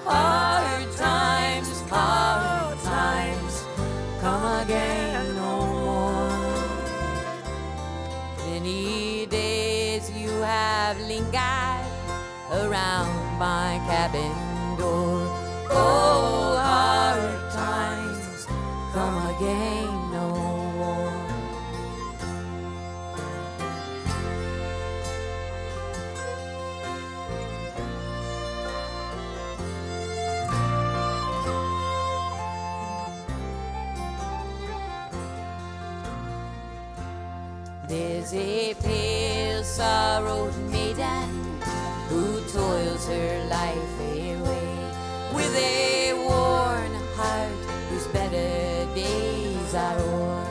Hard 0.03 0.91
times, 0.97 1.81
hard 1.81 2.79
times, 2.79 3.63
come 4.21 4.43
again 4.63 5.35
no 5.35 5.53
more. 5.85 6.33
Many 8.49 9.27
days 9.27 10.09
you 10.09 10.31
have 10.41 10.97
lingered 11.01 11.85
around 12.59 13.37
my 13.37 13.79
cabin 13.85 14.33
door. 14.79 15.29
Oh, 15.69 16.57
hard 16.57 17.51
times, 17.53 18.47
come 18.95 19.17
again 19.35 19.86
There's 37.87 38.33
a 38.33 38.73
pale 38.83 39.63
sorrowed 39.63 40.53
maiden 40.69 41.61
who 42.09 42.41
toils 42.51 43.07
her 43.07 43.45
life 43.49 43.99
away 44.01 44.91
with 45.33 45.55
a 45.55 46.13
worn 46.13 46.91
heart 47.15 47.51
whose 47.87 48.05
better 48.07 48.93
days 48.93 49.73
are 49.73 49.99
o'er. 49.99 50.47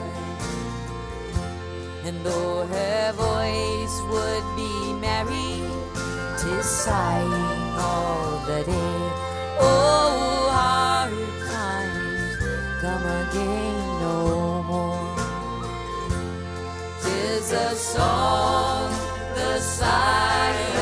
And 2.05 2.17
though 2.25 2.65
her 2.65 3.11
voice 3.13 3.95
would 4.09 4.45
be 4.55 4.93
merry, 4.93 5.61
tis 6.41 6.65
sighing 6.65 7.77
all 7.77 8.39
the 8.47 8.63
day. 8.63 8.99
Oh, 9.59 10.49
hard 10.51 11.13
times 11.45 12.37
come 12.81 13.05
again 13.05 13.76
Tis 17.47 17.53
a 17.53 17.75
song, 17.75 18.91
the 19.33 19.57
sigh 19.57 20.76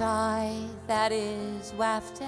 sigh 0.00 0.56
that 0.86 1.12
is 1.12 1.74
wafted 1.76 2.26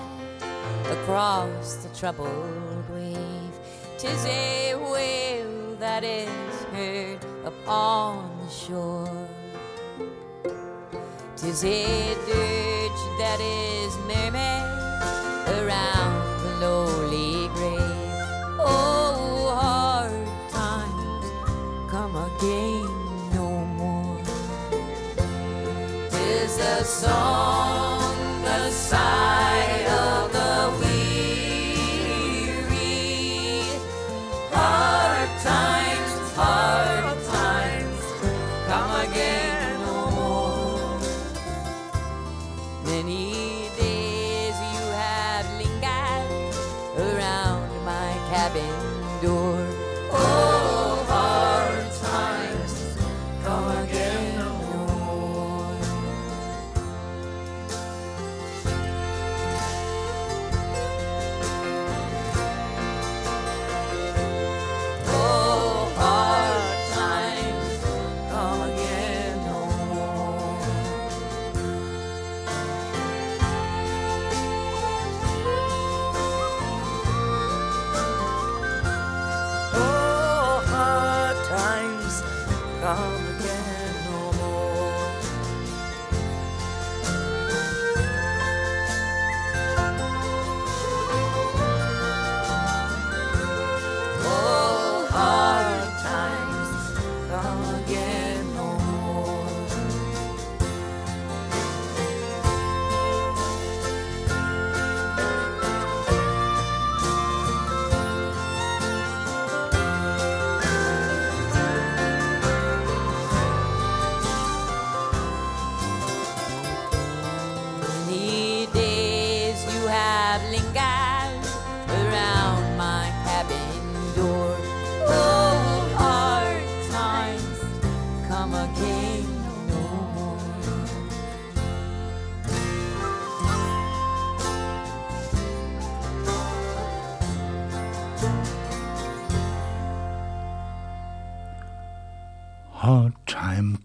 across 0.90 1.76
the 1.76 1.88
troubled 1.98 2.84
wave. 2.90 3.54
Tis 3.96 4.26
a 4.26 4.74
wail 4.92 5.74
that 5.76 6.04
is 6.04 6.54
heard 6.74 7.24
upon 7.46 8.30
the 8.44 8.50
shore. 8.50 9.28
Tis 11.34 11.64
a 11.64 12.14
dirge 12.26 13.02
that 13.22 13.40
is 13.40 13.96
murmured 14.06 14.71
song, 26.92 27.91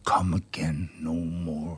come 0.06 0.34
again 0.34 0.90
no 1.00 1.14
more. 1.14 1.78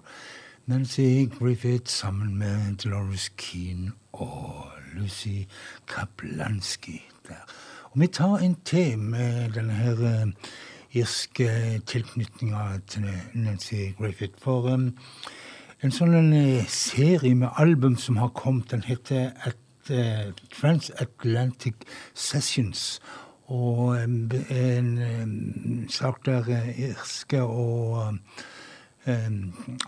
Nancy 0.67 1.25
Griffith 1.39 1.87
sammen 1.87 2.37
med 2.37 2.75
Dolores 2.83 3.31
Keane 3.37 3.91
og 4.13 4.65
Lucy 4.95 5.45
Kaplansky 5.87 7.01
der. 7.27 7.45
Og 7.83 7.99
vi 7.99 8.07
tar 8.07 8.37
en 8.37 8.55
til 8.65 8.99
med 8.99 9.49
denne 9.49 9.73
her 9.73 10.21
eh, 10.21 10.27
irske 10.91 11.81
tilknytninga 11.85 12.79
til 12.87 13.09
Nancy 13.33 13.73
Griffith. 13.97 14.33
For 14.37 14.69
um, 14.73 14.91
en 15.83 15.93
sånn 15.93 16.13
en, 16.13 16.33
eh, 16.33 16.67
serie 16.67 17.35
med 17.35 17.49
album 17.57 17.97
som 17.97 18.17
har 18.17 18.29
kommet, 18.37 18.71
den 18.71 18.85
heter 18.85 19.31
at, 19.45 19.57
uh, 19.89 20.29
Transatlantic 20.53 21.85
Sessions. 22.13 22.99
Og 23.49 23.95
en, 23.97 25.87
sak 25.89 26.25
der 26.25 26.49
eh, 26.53 26.89
irske 26.89 27.41
og 27.41 28.17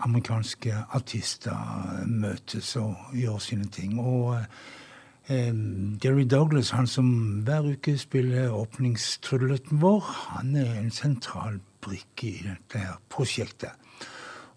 amerikanske 0.02 0.74
artister 0.90 2.02
møtes 2.06 2.76
og 2.76 2.96
gjør 3.14 3.38
sine 3.38 3.68
ting. 3.70 4.00
Og 4.00 4.40
em, 5.30 5.98
Jerry 6.04 6.26
Douglas, 6.30 6.70
han 6.70 6.86
som 6.86 7.06
hver 7.46 7.68
uke 7.72 7.94
spiller 7.98 8.50
åpningstrudeletten 8.50 9.82
vår, 9.82 10.10
han 10.32 10.56
er 10.56 10.74
en 10.80 10.90
sentral 10.90 11.60
brikke 11.82 12.32
i 12.32 12.42
dette 12.48 12.82
her 12.82 12.98
prosjektet. 13.10 13.78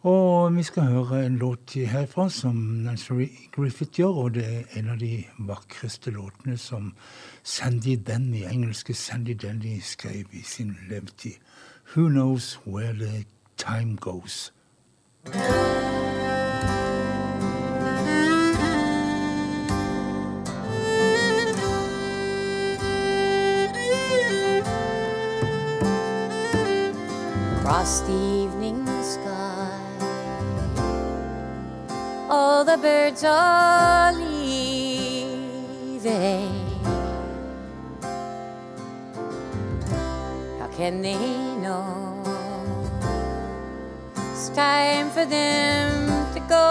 Og 0.06 0.56
vi 0.56 0.64
skal 0.64 0.84
høre 0.84 1.26
en 1.26 1.38
låt 1.38 1.74
herfra 1.74 2.30
som 2.30 2.56
Nancy 2.56 3.12
Griffith 3.56 3.92
gjør, 3.92 4.08
og 4.08 4.34
det 4.34 4.46
er 4.46 4.80
en 4.80 4.90
av 4.94 5.00
de 5.02 5.24
vakreste 5.38 6.12
låtene 6.14 6.58
som 6.62 6.92
Sandy 7.44 7.98
Denny, 8.08 8.44
engelske 8.46 8.94
Sandy 8.94 9.34
Denny, 9.34 9.80
skrev 9.82 10.30
i 10.32 10.44
sin 10.44 10.78
levetid. 10.90 11.42
Who 11.96 12.10
knows 12.10 12.60
where 12.66 12.94
the 12.94 13.26
time 13.58 13.96
goes? 13.96 14.52
across 27.66 28.02
All 32.38 32.66
the 32.66 32.76
birds 32.76 33.24
are 33.24 34.12
leaving. 34.12 34.52
How 40.60 40.68
can 40.76 41.02
they 41.02 41.16
know? 41.64 42.22
It's 44.34 44.50
time 44.50 45.10
for 45.12 45.24
them 45.24 46.10
to 46.34 46.42
go. 46.42 46.66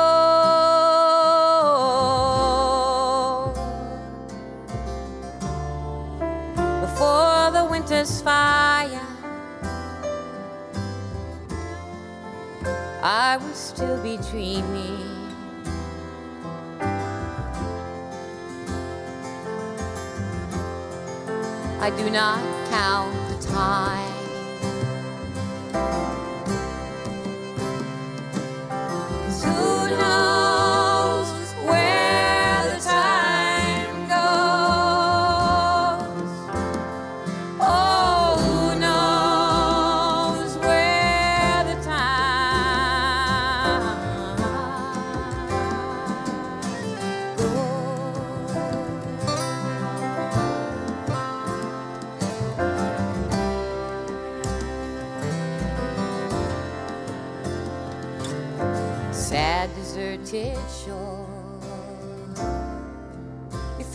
Before 6.85 7.50
the 7.57 7.64
winter's 7.70 8.20
fire. 8.20 9.00
I 13.03 13.38
will 13.40 13.55
still 13.55 13.96
be 14.03 14.18
dreaming. 14.31 15.13
I 21.85 21.90
do 21.90 22.09
not 22.09 22.40
count 22.70 23.12
the 23.29 23.47
time. 23.49 24.13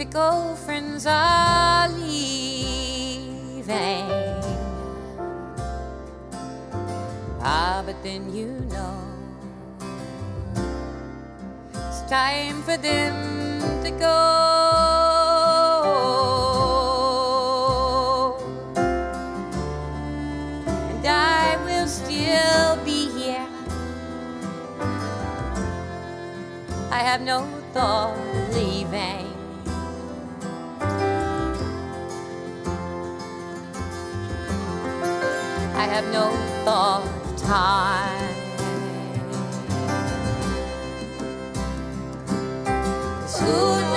Your 0.10 0.32
fickle 0.32 0.56
friends 0.56 1.06
are 1.06 1.88
leaving. 1.90 3.70
Ah, 7.42 7.84
but 7.86 8.02
then 8.02 8.34
you 8.34 8.48
know 8.72 9.04
it's 11.74 12.02
time 12.10 12.64
for 12.64 12.78
them 12.78 13.62
to 13.84 13.92
go. 13.92 14.16
And 20.90 21.06
I 21.06 21.58
will 21.66 21.88
still 21.88 22.78
be 22.84 23.10
here. 23.12 23.48
I 26.90 27.00
have 27.04 27.22
no 27.22 27.46
thought 27.74 28.19
time. 37.50 38.36
'Cause 43.22 43.89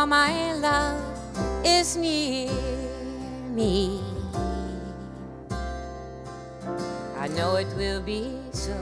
While 0.00 0.06
my 0.06 0.54
love 0.54 0.96
is 1.62 1.94
near 1.94 2.48
me, 3.52 4.00
I 7.18 7.28
know 7.36 7.56
it 7.56 7.68
will 7.76 8.00
be 8.00 8.32
so. 8.50 8.72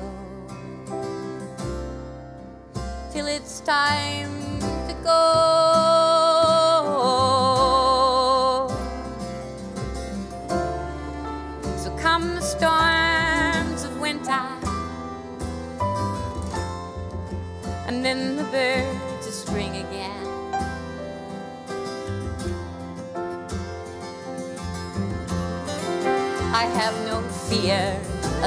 Till 3.10 3.26
it's 3.26 3.58
time 3.66 4.27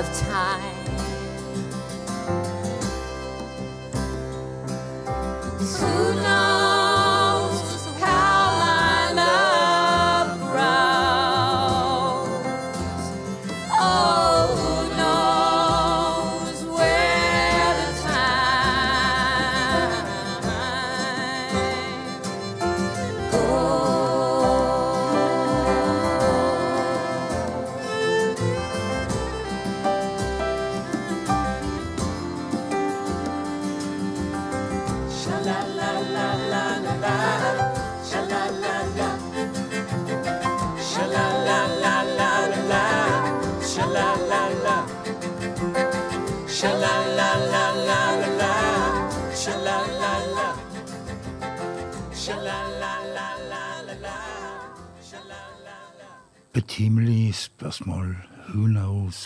of 0.02 0.20
time. 0.22 0.61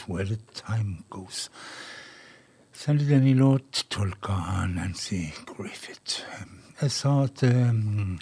Where 0.07 0.25
the 0.25 0.37
time 0.53 1.03
goes? 1.09 1.49
Særlig 2.73 3.09
denne 3.09 3.33
låt 3.33 3.85
tolka 3.89 4.33
av 4.33 4.69
Nancy 4.69 5.31
Griffith. 5.47 6.23
Jeg 6.81 6.91
sa 6.91 7.23
at 7.23 7.43
um, 7.43 8.19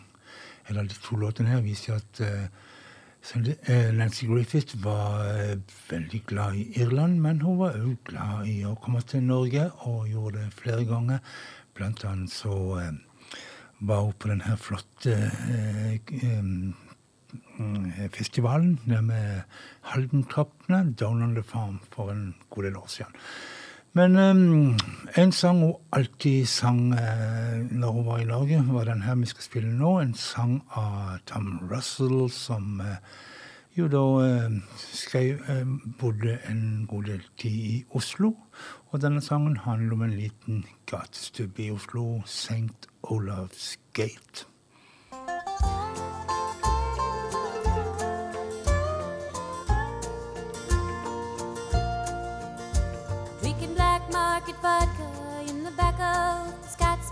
Eller 0.69 0.83
de 0.83 0.93
to 1.03 1.15
låtene 1.15 1.49
her 1.49 1.61
viser 1.61 1.95
at 1.95 2.21
Særlig, 3.23 3.55
eh, 3.67 3.93
Nancy 3.95 4.25
Griffith 4.25 4.83
var 4.83 5.23
eh, 5.25 5.57
veldig 5.89 6.23
glad 6.27 6.55
i 6.55 6.81
Irland, 6.81 7.21
men 7.21 7.41
hun 7.41 7.59
var 7.59 7.77
òg 7.79 7.95
glad 8.09 8.47
i 8.51 8.57
å 8.67 8.75
komme 8.75 8.99
til 9.07 9.23
Norge, 9.23 9.69
og 9.87 10.09
gjorde 10.11 10.41
det 10.41 10.57
flere 10.59 10.83
ganger. 10.83 11.21
Blant 11.73 12.03
annet 12.03 12.33
så 12.35 12.55
eh, 12.81 12.91
var 13.79 14.01
hun 14.03 14.17
på 14.19 14.27
den 14.27 14.43
her 14.43 14.59
flotte 14.59 15.15
eh, 15.15 15.95
festivalen 18.11 18.79
der 18.85 19.01
med 19.01 19.41
Haldentrappene, 19.81 20.93
Down 20.93 21.23
on 21.23 21.35
the 21.35 21.43
Farm, 21.43 21.79
for 21.91 22.11
en 22.11 22.35
god 22.49 22.63
del 22.63 22.77
år 22.77 22.87
siden. 22.87 23.13
Men 23.93 24.15
um, 24.17 24.77
en 25.17 25.31
sang 25.31 25.59
hun 25.59 25.73
alltid 25.93 26.45
sang 26.49 26.93
uh, 26.93 27.59
når 27.71 27.91
hun 27.91 28.05
var 28.05 28.17
i 28.17 28.25
Norge, 28.25 28.63
var 28.73 28.83
den 28.83 29.01
her 29.01 29.15
vi 29.15 29.29
skal 29.29 29.43
spille 29.45 29.69
nå. 29.69 29.99
En 30.01 30.15
sang 30.17 30.63
av 30.73 31.19
Tom 31.29 31.59
Russell, 31.69 32.25
som 32.33 32.81
uh, 32.81 32.95
jo 33.77 33.85
da 33.93 34.01
uh, 34.01 34.55
skrev 34.81 35.45
Bodde 35.99 36.39
en 36.49 36.87
god 36.89 37.03
del 37.11 37.21
tid 37.37 37.59
i 37.75 37.75
Oslo. 37.93 38.33
Og 38.89 39.01
denne 39.01 39.21
sangen 39.21 39.57
handler 39.61 39.93
om 39.93 40.01
en 40.07 40.17
liten 40.17 40.65
gatestubbe 40.89 41.67
i 41.67 41.69
Oslo, 41.71 42.23
St. 42.25 42.89
Olavs 43.03 43.77
Gate. 43.93 44.47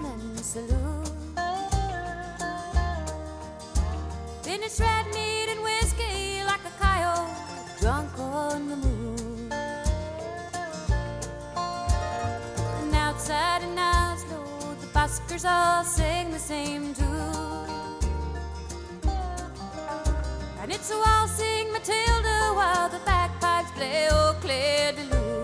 The 0.04 0.44
saloon. 0.44 1.04
Then 4.44 4.64
it's 4.64 4.80
red 4.80 5.06
meat 5.14 5.48
and 5.50 5.62
whiskey 5.64 6.44
like 6.44 6.62
a 6.66 6.74
coyote 6.80 7.32
drunk 7.80 8.18
on 8.20 8.68
the 8.70 8.76
moon. 8.76 9.52
And 12.82 12.96
outside 12.96 13.64
in 13.64 13.78
Oslo, 13.78 14.76
the 14.82 14.88
buskers 14.88 15.46
all 15.46 15.84
sing 15.84 16.32
the 16.32 16.40
same 16.40 16.94
tune. 16.94 17.62
And 20.62 20.72
it's 20.72 20.92
a 20.92 20.98
waltzing 20.98 21.72
Matilda 21.72 22.54
while 22.54 22.90
the 22.90 23.00
bagpipes 23.06 23.72
play 23.72 24.08
Eau 24.12 24.36
Claire 24.42 24.94
de 24.94 25.04
Lune. 25.04 25.41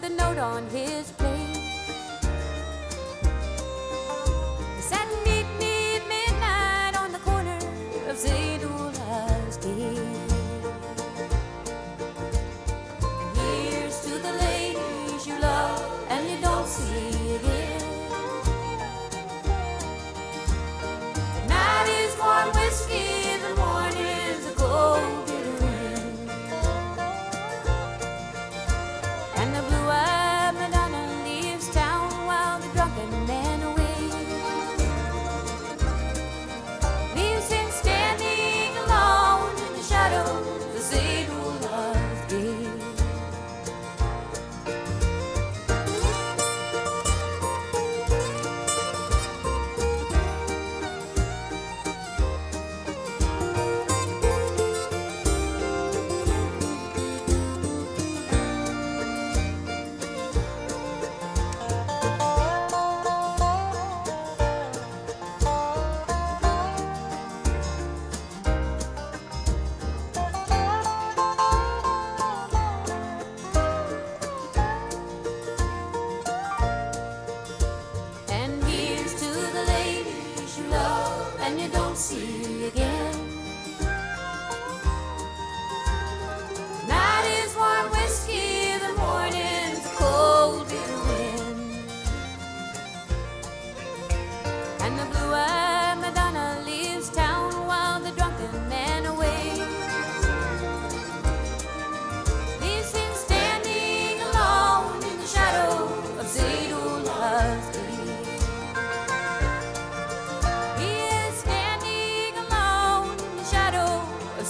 With 0.00 0.10
a 0.10 0.14
note 0.14 0.38
on 0.38 0.68
his 0.70 1.10
plate. 1.12 1.35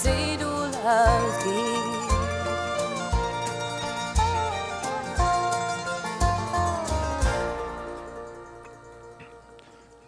Shadow 0.03 0.64
of 0.64 1.42
St. 1.42 2.07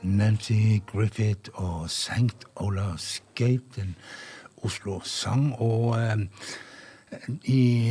Nancy 0.03 0.81
Griffith 0.87 1.51
og 1.55 1.91
St. 1.91 2.45
Olavs 2.57 3.23
Gate, 3.35 3.81
en 3.81 3.97
Oslo-sang. 4.63 5.55
Og 5.59 6.03
eh, 6.03 6.19
i 7.45 7.91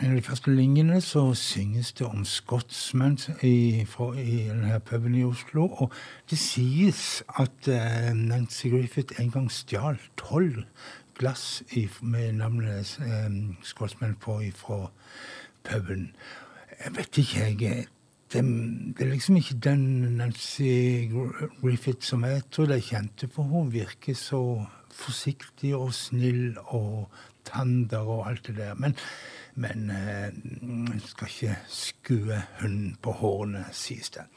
en 0.00 0.10
av 0.10 0.16
de 0.16 0.22
første 0.22 0.50
linjene 0.54 1.00
så 1.00 1.28
synges 1.38 1.92
det 1.92 2.06
om 2.06 2.24
Scotsman 2.24 3.18
i, 3.42 3.86
i 4.18 4.38
denne 4.48 4.80
puben 4.80 5.14
i 5.14 5.24
Oslo. 5.24 5.68
Og 5.70 5.92
det 6.30 6.38
sies 6.38 7.22
at 7.38 7.68
eh, 7.70 8.10
Nancy 8.16 8.72
Griffith 8.72 9.20
en 9.20 9.30
gang 9.30 9.50
stjal 9.52 10.00
tolv 10.18 10.64
glass 11.20 11.62
med 12.00 12.32
navnet 12.40 12.96
eh, 13.04 13.30
Scotsman 13.62 14.16
på 14.20 14.40
fra 14.56 14.86
puben. 15.64 16.12
Jeg 16.84 16.96
vet 16.96 17.18
ikke, 17.18 17.40
jeg. 17.40 17.86
Det, 18.32 18.42
det 18.96 19.06
er 19.06 19.10
liksom 19.10 19.36
ikke 19.36 19.58
den 19.58 19.80
Nancy 20.16 21.10
Griffith 21.60 22.06
som 22.06 22.24
jeg 22.24 22.42
tror 22.52 22.70
jeg 22.72 22.86
kjente, 22.86 23.28
for 23.28 23.42
hun 23.42 23.72
virker 23.72 24.14
så 24.14 24.66
forsiktig 24.94 25.74
og 25.76 25.92
snill 25.94 26.54
og 26.70 27.10
tander 27.44 28.06
og 28.06 28.28
alt 28.30 28.46
det 28.46 28.56
der. 28.56 28.74
Men, 28.74 28.96
men 29.54 29.90
eh, 29.90 30.30
skal 31.04 31.28
ikke 31.28 31.58
skue 31.68 32.42
hunden 32.60 32.96
på 33.02 33.12
hårene, 33.12 33.64
sies 33.72 34.10
det. 34.16 34.28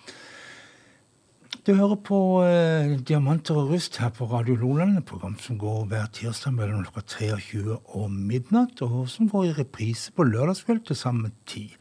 Du 1.61 1.73
hører 1.77 1.95
på 2.01 2.17
eh, 2.43 2.97
Diamanter 3.07 3.55
og 3.61 3.69
rust 3.69 3.99
her 4.01 4.09
på 4.11 4.25
Radio 4.25 4.55
Loland, 4.59 4.97
et 4.97 5.05
program 5.05 5.35
som 5.39 5.55
går 5.61 5.85
hver 5.91 6.09
tirsdag 6.11 6.55
mellom 6.57 6.81
klokka 6.83 7.03
23 7.29 7.77
og 7.77 8.09
midnatt, 8.11 8.81
og 8.81 9.05
som 9.11 9.29
går 9.29 9.45
i 9.45 9.53
reprise 9.61 10.11
på 10.11 10.25
lørdagskveld 10.27 10.81
til 10.89 10.97
samme 10.99 11.31
tid. 11.47 11.77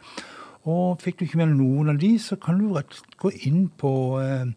Og 0.68 1.00
fikk 1.02 1.18
du 1.18 1.24
ikke 1.24 1.40
med 1.40 1.56
noen 1.56 1.90
av 1.90 1.98
de, 1.98 2.12
så 2.20 2.36
kan 2.38 2.60
du 2.60 2.68
rett 2.76 3.00
gå 3.18 3.32
inn 3.48 3.64
på 3.80 3.92
eh, 4.20 4.52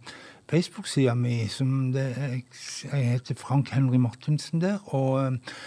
Facebook-sida 0.52 1.16
mi, 1.18 1.48
som 1.50 1.90
det 1.96 2.10
jeg 2.20 3.08
heter 3.16 3.40
Frank 3.40 3.72
Henry 3.74 3.98
Martinsen 3.98 4.62
der, 4.62 4.78
og 4.94 5.24
eh, 5.24 5.58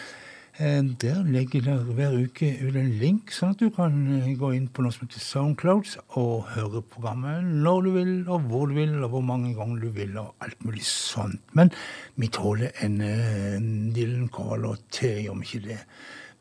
der 0.59 1.23
legger 1.23 1.63
jeg 1.63 1.79
hver 1.95 2.15
uke 2.19 2.49
ut 2.67 2.77
en 2.77 2.91
link, 2.99 3.31
sånn 3.31 3.53
at 3.55 3.61
du 3.63 3.69
kan 3.71 3.95
eh, 4.17 4.33
gå 4.35 4.49
inn 4.57 4.65
på 4.67 4.83
noe 4.83 4.91
som 4.91 5.05
heter 5.07 5.23
Soundclouds 5.23 5.93
og 6.19 6.49
høre 6.57 6.83
programmet 6.83 7.47
når 7.47 7.85
du 7.85 7.91
vil, 7.95 8.11
og 8.27 8.49
hvor 8.51 8.67
du 8.67 8.75
vil, 8.75 8.97
og 9.05 9.13
hvor 9.13 9.23
mange 9.23 9.53
ganger 9.55 9.85
du 9.85 9.93
vil, 9.95 10.17
og 10.19 10.35
alt 10.43 10.65
mulig 10.67 10.83
sånt. 10.83 11.39
Men 11.55 11.71
vi 12.19 12.31
tåler 12.35 12.75
en 12.83 12.97
eh, 13.07 13.61
Dylan 13.95 14.27
Cover-låt 14.35 14.83
til, 14.99 15.29
gjør 15.29 15.39
vi 15.39 15.47
ikke 15.47 15.63
det? 15.69 15.79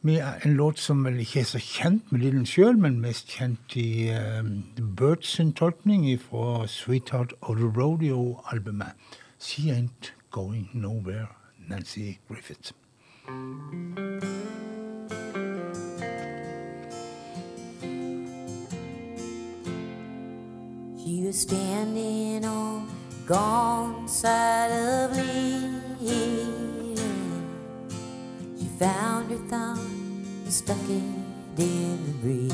Vi 0.07 0.17
er 0.23 0.41
en 0.45 0.57
låt 0.57 0.81
som 0.81 1.05
vel 1.05 1.21
ikke 1.21 1.43
er 1.43 1.51
så 1.51 1.61
kjent 1.61 2.09
med 2.09 2.25
Dylan 2.25 2.49
sjøl, 2.49 2.81
men 2.81 2.97
mest 3.03 3.29
kjent 3.37 3.77
i 3.77 4.09
uh, 4.13 4.41
The 4.77 4.85
Birds 4.97 5.35
sin 5.37 5.53
tolkning 5.53 6.09
fra 6.21 6.65
Sweetheart 6.65 7.37
of 7.41 7.61
the 7.61 7.69
Rodeo-albumet. 7.69 8.97
She 9.37 9.69
Ain't 9.69 10.13
Going 10.31 10.69
Nowhere, 10.73 11.29
Nancy 11.69 12.17
Griffith. 12.27 12.73
She 13.27 13.33
was 21.25 21.41
standing 21.41 22.45
on 22.45 22.87
gone 23.25 24.07
side 24.07 24.71
of 24.71 25.17
Lee. 25.17 26.95
She 28.57 28.65
found 28.79 29.29
her 29.31 29.37
thumb 29.49 30.23
and 30.45 30.53
stuck 30.53 30.77
in 30.87 31.25
the 31.57 31.97
breeze. 32.21 32.53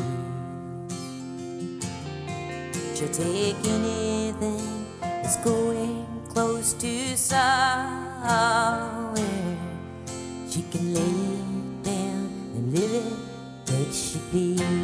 She'll 2.96 3.10
take 3.10 3.64
anything 3.64 4.88
that's 5.00 5.38
going 5.38 6.08
close 6.30 6.74
to 6.74 7.16
somewhere. 7.16 7.94
Can 10.74 10.92
lay 10.92 11.02
down 11.84 12.32
and 12.56 12.74
live 12.74 12.96
it 12.96 13.72
like 13.72 13.94
she 13.94 14.18
be. 14.32 14.83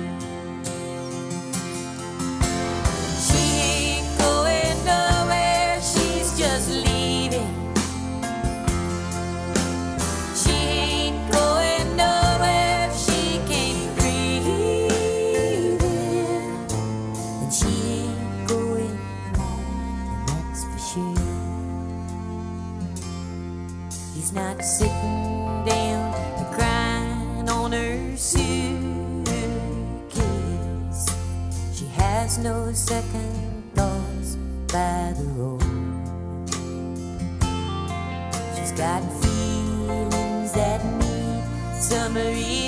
Need 41.89 41.97
some 41.97 42.58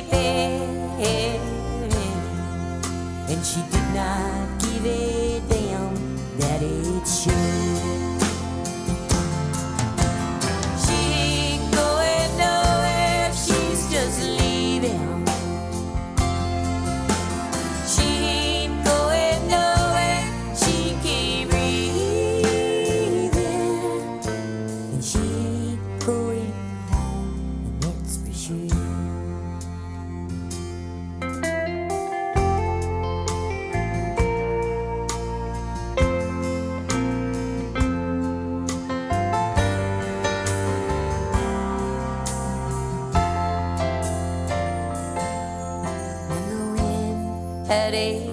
had 47.71 48.30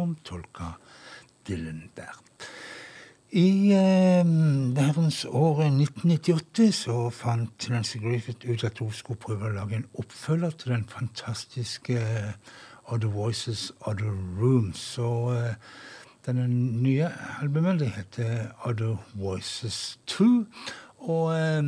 som 0.00 0.16
tolka 0.24 0.64
Dylan 1.46 1.90
der. 1.96 2.14
I 3.30 3.72
eh, 3.72 4.24
herrens 4.76 5.24
år 5.24 5.60
1998 5.62 6.72
så 6.74 7.10
fant 7.10 7.68
Nancy 7.70 7.98
Griffith 8.02 8.48
ut 8.50 8.64
at 8.64 8.78
hun 8.78 8.90
skulle 8.92 9.20
prøve 9.20 9.50
å 9.50 9.54
lage 9.54 9.76
en 9.76 9.86
oppfølger 10.00 10.56
til 10.58 10.72
den 10.72 10.86
fantastiske 10.90 11.94
eh, 12.00 12.32
Other 12.90 13.12
Voices, 13.12 13.72
Other 13.86 14.10
Rooms. 14.40 14.80
Så 14.96 15.10
eh, 15.36 15.54
denne 16.26 16.48
nye 16.48 17.12
albumet 17.42 17.84
det 17.84 17.92
heter 17.94 18.50
Other 18.64 18.96
Voices 19.14 20.00
2. 20.10 20.30
Og 21.12 21.30
eh, 21.36 21.62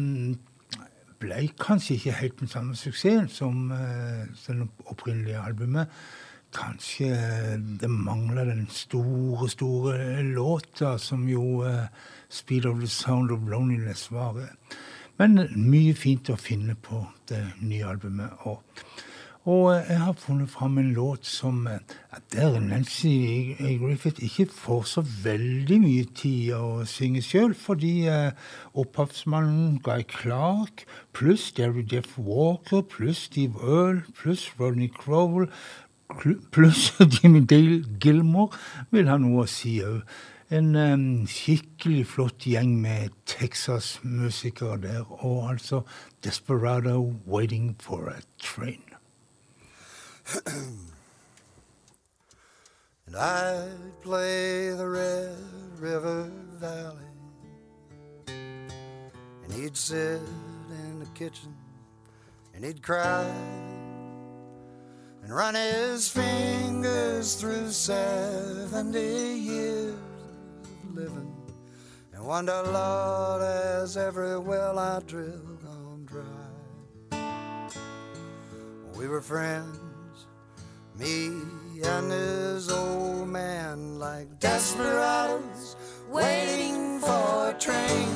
ble 1.23 1.47
kanskje 1.63 2.01
ikke 2.01 2.19
helt 2.25 2.41
den 2.41 2.51
samme 2.51 2.75
suksessen 2.81 3.31
som 3.31 3.71
eh, 3.77 4.27
det 4.49 4.69
opprinnelige 4.91 5.45
albumet. 5.47 5.87
Kanskje 6.53 7.09
eh, 7.09 7.59
det 7.81 7.89
mangler 7.91 8.45
den 8.45 8.67
store, 8.71 9.49
store 9.49 10.23
låta 10.23 10.99
som 10.99 11.29
jo 11.29 11.63
uh, 11.65 11.87
'Speed 12.29 12.67
of 12.67 12.81
the 12.81 12.87
Sound 12.87 13.31
of 13.31 13.41
Loneliness' 13.49 14.13
var. 14.13 14.39
eh. 14.39 14.77
Men 15.19 15.49
mye 15.57 15.95
fint 15.95 16.31
å 16.31 16.37
finne 16.37 16.75
på 16.75 17.07
det 17.29 17.45
nye 17.61 17.87
albumet. 17.87 18.31
Og, 18.41 18.63
og 19.45 19.75
jeg 19.89 19.99
har 19.99 20.13
funnet 20.13 20.51
fram 20.51 20.79
en 20.79 20.93
låt 20.93 21.27
som 21.27 21.69
der 22.33 22.61
Nancy 22.61 23.55
Griffith 23.59 24.25
ikke 24.25 24.47
får 24.53 24.83
så 24.83 25.05
veldig 25.25 25.81
mye 25.81 26.05
tid 26.15 26.55
å 26.57 26.85
synge 26.89 27.23
sjøl, 27.23 27.55
fordi 27.55 28.09
opphavsmannen 28.75 29.79
Guy 29.85 30.03
Clark 30.09 30.85
pluss 31.13 31.53
Jerry 31.59 31.85
Jeff 31.93 32.19
Walker 32.19 32.83
pluss 32.83 33.29
Steve 33.29 33.61
Earl 33.63 34.03
pluss 34.17 34.49
Rodney 34.59 34.89
Crowell 34.89 35.51
pluss 36.53 36.93
Jimmie 37.15 37.47
Dale 37.47 37.85
Gilmore 38.01 38.51
vil 38.91 39.09
ha 39.09 39.17
noe 39.21 39.45
å 39.45 39.51
si 39.51 39.79
òg. 39.85 40.03
Øh, 40.03 40.21
en 40.53 40.77
em, 40.77 41.27
skikkelig 41.27 42.07
flott 42.07 42.45
gjeng 42.45 42.75
med 42.81 43.09
Texas-musikere 43.27 44.77
der, 44.83 45.25
og 45.25 45.51
altså 45.51 45.81
Desperado 46.25 47.15
Waiting 47.27 47.77
for 47.81 48.09
a 48.09 48.21
Train. 48.39 48.83
And 53.07 53.17
I'd 53.17 54.03
play 54.03 54.71
the 54.71 54.87
Red 54.87 55.37
River 55.79 56.31
Valley. 56.61 57.09
And 59.45 59.53
he'd 59.53 59.77
sit 59.77 60.21
in 60.71 61.01
the 61.01 61.07
kitchen 61.15 61.55
and 62.55 62.65
he'd 62.65 62.83
cry 62.83 63.25
and 65.23 65.35
run 65.35 65.55
his 65.55 66.09
fingers 66.09 67.37
through 67.37 67.71
70 67.71 69.01
years 69.01 69.95
of 70.85 70.95
living 70.95 71.35
and 72.13 72.25
wonder, 72.25 72.63
Lord, 72.65 73.43
as 73.43 73.97
every 73.97 74.39
well 74.39 74.79
I 74.79 75.01
drilled 75.07 75.63
gone 75.63 76.05
dry? 76.07 77.69
We 78.95 79.09
were 79.09 79.23
friends 79.23 79.79
me 80.99 81.31
and 81.85 82.13
his 82.13 82.71
old 82.71 83.29
man 83.29 83.99
like 83.99 84.39
desperados 84.39 85.77
waiting 86.11 87.01
for 87.01 87.51
a 87.51 87.57
train. 87.59 88.09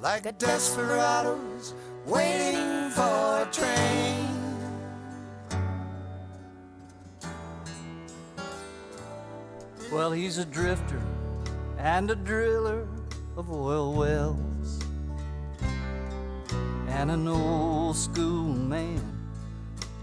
Like 0.00 0.38
desperados 0.38 1.74
waiting 2.06 2.90
for 2.90 3.42
a 3.42 3.48
train. 3.50 4.28
Well, 9.92 10.12
he's 10.12 10.38
a 10.38 10.44
drifter 10.44 11.00
and 11.78 12.10
a 12.10 12.16
driller 12.16 12.86
of 13.36 13.50
oil 13.50 13.92
wells 13.94 14.80
and 16.88 17.10
an 17.10 17.28
old 17.28 17.96
school 17.96 18.44
man 18.44 19.02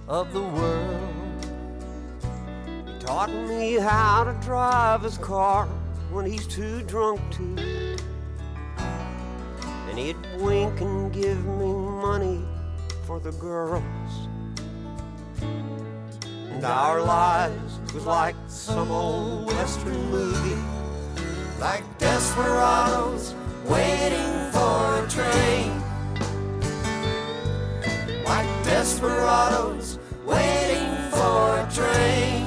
of 0.08 0.32
the 0.34 0.42
world. 0.42 1.46
He 2.86 3.00
taught 3.00 3.32
me 3.32 3.76
how 3.76 4.24
to 4.26 4.34
drive 4.46 5.02
his 5.02 5.18
car 5.18 5.68
when 6.12 6.26
he's 6.26 6.46
too 6.48 6.84
drunk 6.84 7.22
to. 7.32 7.98
And 9.90 9.98
he'd 9.98 10.21
wink 10.42 10.82
and 10.82 11.14
give 11.14 11.46
me 11.46 11.74
money 11.74 12.44
for 13.06 13.20
the 13.20 13.32
girls. 13.34 13.84
And 15.42 16.66
our 16.66 17.02
lives 17.02 17.80
was 17.94 18.06
like 18.06 18.36
some 18.48 18.92
old 18.92 19.48
western 19.48 20.10
movie. 20.10 20.62
Like 21.60 21.84
desperados 22.00 23.36
waiting 23.66 24.52
for 24.52 25.04
a 25.04 25.08
train. 25.08 25.82
Like 28.26 28.64
desperados 28.64 30.00
waiting 30.26 31.12
for 31.12 31.60
a 31.60 31.70
train. 31.72 32.41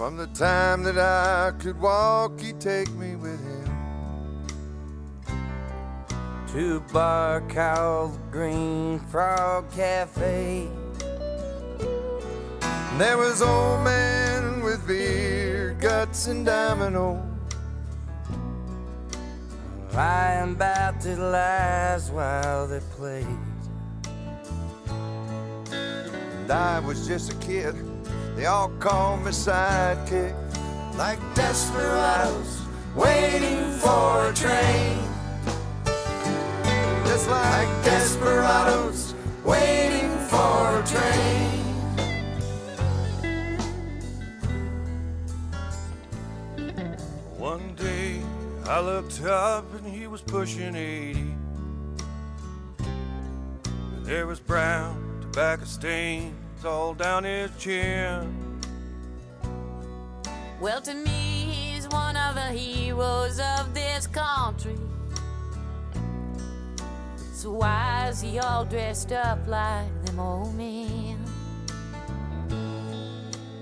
From 0.00 0.16
the 0.16 0.28
time 0.28 0.82
that 0.84 0.96
I 0.96 1.52
could 1.58 1.78
walk, 1.78 2.40
he'd 2.40 2.58
take 2.58 2.90
me 2.92 3.16
with 3.16 3.38
him. 3.38 4.46
To 6.54 6.80
Bar 6.90 7.42
Cow 7.50 8.10
Green 8.30 8.98
Frog 8.98 9.70
Cafe. 9.70 10.70
There 12.96 13.18
was 13.18 13.42
old 13.42 13.84
men 13.84 14.62
with 14.62 14.86
beer 14.86 15.76
guts 15.78 16.28
and 16.28 16.46
domino. 16.46 17.22
Lying 19.92 20.52
about 20.52 20.98
their 21.02 21.16
lives 21.18 22.10
while 22.10 22.66
they 22.66 22.80
played. 22.96 23.26
And 25.70 26.50
I 26.50 26.80
was 26.80 27.06
just 27.06 27.32
a 27.34 27.36
kid. 27.36 27.89
They 28.40 28.46
all 28.46 28.70
called 28.78 29.26
me 29.26 29.32
sidekick. 29.32 30.34
Like 30.96 31.18
desperados 31.34 32.62
waiting 32.96 33.70
for 33.72 34.28
a 34.28 34.32
train. 34.32 34.98
just 37.04 37.28
like 37.28 37.68
desperados 37.84 39.14
waiting 39.44 40.08
for 40.30 40.80
a 40.80 40.82
train. 40.86 41.60
One 47.36 47.74
day 47.74 48.22
I 48.66 48.80
looked 48.80 49.22
up 49.22 49.66
and 49.74 49.86
he 49.86 50.06
was 50.06 50.22
pushing 50.22 50.74
80. 50.74 51.34
And 52.78 54.06
there 54.06 54.26
was 54.26 54.40
brown 54.40 54.96
tobacco 55.20 55.66
stains 56.60 56.64
all 56.64 56.94
down 56.94 57.24
his 57.24 57.50
chin. 57.58 58.60
Well, 60.60 60.80
to 60.82 60.94
me, 60.94 61.10
he's 61.10 61.88
one 61.88 62.16
of 62.16 62.34
the 62.34 62.52
heroes 62.52 63.40
of 63.40 63.74
this 63.74 64.06
country. 64.06 64.76
So 67.32 67.52
why 67.52 68.08
is 68.10 68.20
he 68.20 68.38
all 68.38 68.64
dressed 68.64 69.12
up 69.12 69.38
like 69.46 70.04
them 70.04 70.20
old 70.20 70.54
men? 70.54 71.18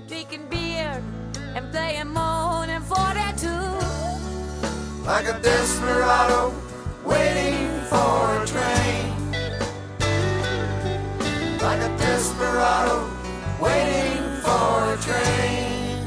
Drinking 0.09 0.49
beer 0.51 1.03
and 1.55 1.71
playing 1.71 2.09
moan 2.09 2.69
and 2.71 2.85
42. 2.85 3.49
like 5.05 5.27
a 5.27 5.41
desperado 5.41 6.53
waiting 7.05 7.71
for 7.89 8.43
a 8.43 8.47
train. 8.47 8.88
Desperado 12.19 13.09
waiting 13.61 14.19
for 14.43 14.93
a 14.93 14.97
train. 15.07 16.05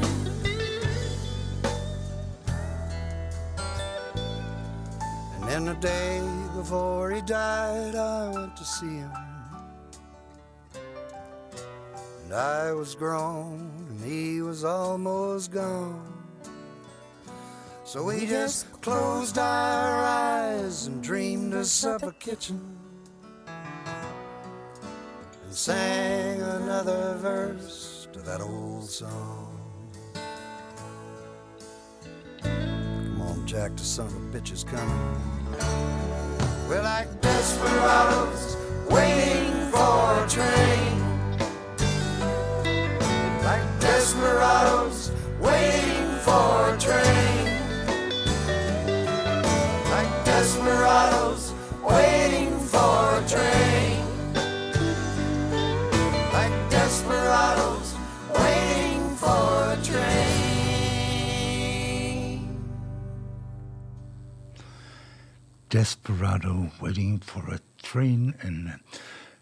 And 5.34 5.44
then 5.48 5.64
the 5.64 5.78
day 5.80 6.20
before 6.54 7.12
he 7.12 7.22
died, 7.22 7.94
I 7.94 8.28
went 8.28 8.54
to 8.58 8.64
see 8.64 8.96
him. 9.04 9.10
And 12.24 12.34
I 12.34 12.72
was 12.72 12.94
grown, 12.94 13.70
and 13.88 14.04
he 14.04 14.42
was 14.42 14.64
almost 14.64 15.50
gone. 15.50 16.12
So 17.84 18.04
we 18.04 18.26
just 18.26 18.70
closed 18.82 19.38
our 19.38 20.04
eyes 20.04 20.88
and 20.88 21.02
dreamed 21.02 21.54
us 21.54 21.86
up 21.86 22.02
a 22.02 22.12
kitchen 22.12 22.81
and 25.52 25.58
sang 25.58 26.40
another 26.40 27.14
verse 27.18 28.08
to 28.10 28.20
that 28.20 28.40
old 28.40 28.88
song. 28.88 29.54
Come 32.42 33.20
on, 33.20 33.46
Jack, 33.46 33.76
the 33.76 33.84
son 33.84 34.06
of 34.06 34.14
a 34.14 34.38
bitch 34.38 34.50
is 34.50 34.64
coming. 34.64 35.20
We're 36.70 36.82
like 36.82 37.20
desperados 37.20 38.56
waiting 38.88 39.52
for 39.70 40.24
a 40.24 40.26
train. 40.26 40.98
Like 43.44 43.66
desperados 43.78 45.12
waiting 45.38 46.16
for 46.20 46.74
a 46.74 46.78
train 46.78 47.42
like 49.90 50.24
desperados 50.24 51.52
waiting 51.84 52.58
for 52.58 53.18
a 53.18 53.24
train. 53.28 53.61
Desperado 65.72 66.70
Waiting 66.82 67.18
for 67.18 67.54
a 67.54 67.58
Train, 67.82 68.34
en 68.40 68.70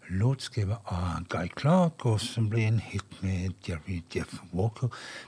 låt 0.07 0.41
skrevet 0.41 0.77
av 0.85 1.25
Guy 1.27 1.47
Clark, 1.47 2.05
og 2.05 2.21
som 2.23 2.45
ble 2.49 2.61
en 2.69 2.77
hit 2.79 3.17
med 3.19 3.51
Jerry 3.67 3.97
Jeff 4.15 4.37
Walker. 4.53 4.87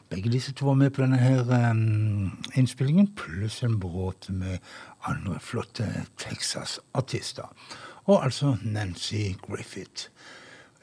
Begge 0.10 0.32
disse 0.32 0.54
to 0.56 0.70
var 0.70 0.78
med 0.80 0.94
på 0.96 1.04
denne 1.04 1.20
her 1.20 1.44
um, 1.72 2.32
innspillingen, 2.56 3.10
pluss 3.20 3.60
en 3.68 3.76
bråte 3.84 4.32
med 4.32 4.64
andre 5.04 5.42
flotte 5.44 5.90
Texas-artister. 6.18 7.52
Og 8.06 8.24
altså 8.24 8.56
Nancy 8.64 9.36
Griffith. 9.44 10.08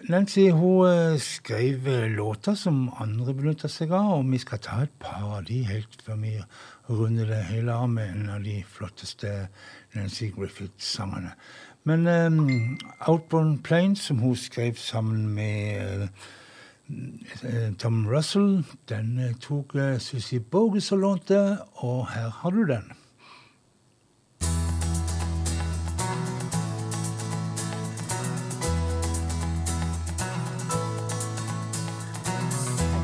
Nancy 0.08 0.48
hun 0.50 0.86
eh, 0.88 1.18
skrev 1.20 1.88
eh, 1.88 2.10
låter 2.10 2.54
som 2.54 2.88
andre 2.96 3.34
benytta 3.36 3.68
seg 3.68 3.90
av, 3.92 4.14
og 4.14 4.30
vi 4.32 4.38
skal 4.40 4.62
ta 4.64 4.78
et 4.86 4.94
par 5.02 5.26
av 5.26 5.42
de 5.44 5.58
helt 5.68 6.00
før 6.06 6.16
vi 6.22 6.38
runder 6.88 7.28
det 7.28 7.40
hele 7.50 7.74
av 7.76 7.90
med 7.92 8.14
en 8.14 8.30
av 8.32 8.46
de 8.46 8.62
flotteste 8.64 9.50
Nancy 9.92 10.30
Griffith-sangene. 10.32 11.34
Men 11.84 12.08
um, 12.08 12.78
Outborn 13.08 13.58
Plains, 13.58 14.06
som 14.08 14.18
hun 14.24 14.36
skrev 14.36 14.80
sammen 14.80 15.28
med 15.36 16.08
uh, 16.88 17.68
Tom 17.78 18.02
Russell, 18.08 18.64
den 18.88 19.20
tok 19.40 19.76
uh, 19.76 19.98
Susie 19.98 20.40
Bogus 20.40 20.92
og 20.92 21.04
lånte, 21.04 21.42
og 21.84 22.08
her 22.14 22.32
har 22.40 22.56
du 22.56 22.64
den. 22.68 22.88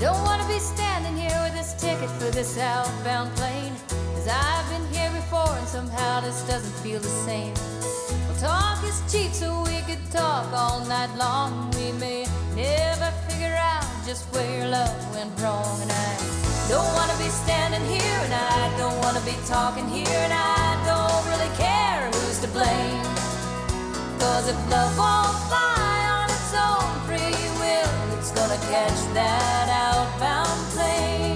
Don't 0.00 0.22
want 0.24 0.42
to 0.42 0.48
be 0.48 0.58
standing 0.58 1.16
here 1.16 1.38
with 1.42 1.54
this 1.54 1.72
ticket 1.74 2.10
for 2.10 2.30
this 2.30 2.58
outbound 2.58 3.34
plane. 3.36 3.72
Cause 4.14 4.28
I've 4.28 4.68
been 4.70 4.86
here 4.92 5.10
before 5.10 5.48
and 5.56 5.66
somehow 5.66 6.20
this 6.20 6.42
doesn't 6.42 6.74
feel 6.82 7.00
the 7.00 7.16
same. 7.24 7.54
Well, 8.28 8.36
talk 8.38 8.84
is 8.84 9.00
cheap, 9.10 9.32
so 9.32 9.62
we 9.62 9.80
could 9.88 10.04
talk 10.10 10.52
all 10.52 10.84
night 10.84 11.14
long. 11.16 11.70
We 11.72 11.92
may 11.92 12.26
never 12.54 13.10
figure 13.28 13.56
out 13.58 13.86
just 14.04 14.24
where 14.34 14.68
love 14.68 15.14
went 15.14 15.32
wrong. 15.40 15.80
And 15.80 15.90
I 15.90 16.12
don't 16.68 16.92
want 16.94 17.10
to 17.12 17.18
be 17.18 17.30
standing 17.30 17.84
here, 17.88 18.18
and 18.24 18.34
I 18.34 18.76
don't 18.76 18.98
want 18.98 19.16
to 19.16 19.24
be 19.24 19.36
talking 19.46 19.88
here, 19.88 20.20
and 20.26 20.32
I 20.32 20.76
don't 20.84 21.24
really 21.30 21.52
care 21.56 22.04
who's 22.12 22.40
to 22.40 22.48
blame. 22.48 23.04
Cause 24.20 24.48
if 24.48 24.58
love 24.70 24.92
won't 24.98 25.36
fly 25.48 25.96
on 26.20 26.28
its 26.28 26.52
own 26.52 27.05
gonna 28.36 28.60
catch 28.68 29.00
that 29.14 29.66
outbound 29.72 30.60
plane. 30.74 31.34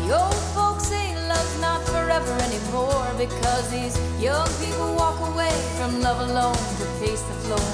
The 0.00 0.08
old 0.18 0.42
folks 0.56 0.84
say 0.88 1.06
love's 1.28 1.60
not 1.60 1.82
forever 1.84 2.32
anymore 2.48 3.06
because 3.18 3.68
these 3.70 3.94
young 4.18 4.48
people 4.56 4.94
walk 4.94 5.20
away 5.32 5.52
from 5.76 6.00
love 6.00 6.20
alone 6.30 6.56
to 6.80 6.86
face 7.00 7.20
the 7.20 7.36
floor. 7.44 7.70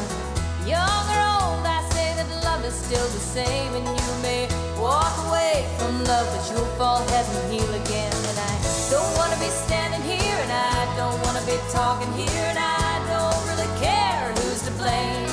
Young 0.66 1.04
or 1.14 1.22
old, 1.38 1.64
I 1.78 1.80
say 1.94 2.08
that 2.18 2.28
love 2.42 2.64
is 2.64 2.74
still 2.74 3.06
the 3.18 3.24
same, 3.38 3.72
and 3.78 3.86
you 3.86 4.12
may 4.22 4.48
walk 4.82 5.14
away 5.28 5.64
from 5.78 5.92
love, 6.10 6.26
but 6.34 6.42
you'll 6.50 6.74
fall 6.76 7.06
head 7.10 7.26
and 7.36 7.52
heel 7.52 7.72
again. 7.82 8.12
I 8.36 8.73
don't 9.04 9.16
want 9.18 9.32
to 9.34 9.38
be 9.38 9.50
standing 9.50 10.00
here, 10.02 10.38
and 10.44 10.52
I 10.52 10.96
don't 10.96 11.20
want 11.24 11.36
to 11.36 11.44
be 11.44 11.58
talking 11.70 12.10
here, 12.14 12.46
and 12.52 12.58
I 12.58 12.92
don't 13.12 13.40
really 13.50 13.70
care 13.78 14.32
who's 14.36 14.62
to 14.62 14.72
blame. 14.80 15.28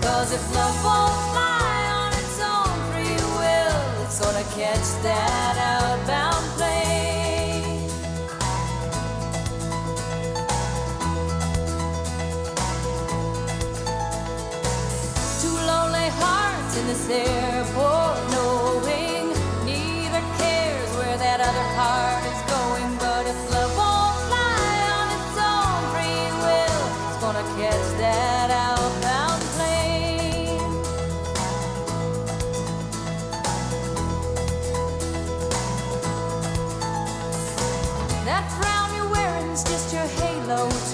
Cause 0.00 0.32
if 0.32 0.42
love 0.54 0.76
won't 0.84 1.18
fly 1.32 1.76
on 2.00 2.10
its 2.22 2.38
own 2.40 2.72
free 2.90 3.20
will, 3.40 3.80
it's 4.02 4.18
gonna 4.18 4.46
catch 4.56 4.88
that 5.04 5.54
outbound 5.76 6.44
plane. 6.56 7.90
Two 15.42 15.56
lonely 15.70 16.08
hearts 16.20 16.72
in 16.78 16.86
this 16.86 17.04
airport, 17.10 18.13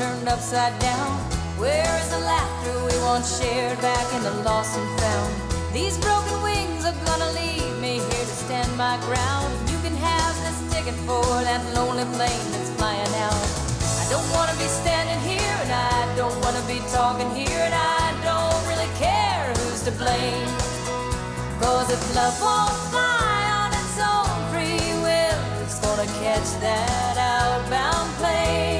turned 0.00 0.28
upside 0.30 0.72
down. 0.80 1.12
Where 1.60 1.92
is 2.00 2.08
the 2.08 2.20
laughter 2.20 2.72
we 2.88 2.96
once 3.04 3.36
shared 3.38 3.78
back 3.82 4.06
in 4.16 4.22
the 4.22 4.32
lost 4.48 4.72
and 4.78 4.88
found? 4.98 5.32
These 5.74 5.98
broken 5.98 6.40
wings 6.42 6.86
are 6.88 6.96
gonna 7.04 7.30
leave 7.36 7.76
me 7.84 8.00
here 8.08 8.26
to 8.32 8.36
stand 8.44 8.72
my 8.78 8.96
ground. 9.04 9.52
You 9.68 9.76
can 9.84 9.94
have 10.00 10.34
this 10.40 10.58
ticket 10.72 10.96
for 11.04 11.28
that 11.44 11.60
lonely 11.76 12.08
plane 12.16 12.46
that's 12.52 12.72
flying 12.80 13.14
out. 13.28 13.44
I 14.00 14.04
don't 14.08 14.28
wanna 14.32 14.56
be 14.56 14.68
standing 14.80 15.20
here, 15.20 15.56
and 15.64 15.72
I 15.92 16.00
don't 16.16 16.38
wanna 16.44 16.64
be 16.64 16.80
talking 16.96 17.30
here, 17.36 17.60
and 17.68 17.76
I 18.00 18.04
don't 18.24 18.60
really 18.72 18.92
care 18.96 19.52
who's 19.60 19.82
to 19.84 19.92
blame. 20.02 20.48
Cause 21.60 21.92
if 21.92 22.00
love 22.16 22.40
won't 22.40 22.78
fly 22.88 23.40
on 23.62 23.70
its 23.80 23.96
own 24.00 24.32
free 24.48 24.80
will, 25.04 25.40
it's 25.60 25.78
gonna 25.84 26.08
catch 26.24 26.48
that 26.64 27.14
outbound 27.20 28.08
plane. 28.16 28.79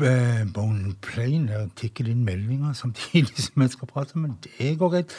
Outbound 0.00 0.94
Plane 1.02 1.48
der 1.48 1.68
tikker 1.76 2.08
inn 2.08 2.24
meldinger 2.24 2.72
samtidig 2.72 3.38
som 3.44 3.62
jeg 3.62 3.70
skal 3.70 3.88
prate, 3.88 4.18
men 4.18 4.38
det 4.44 4.78
går 4.78 4.88
greit. 4.88 5.14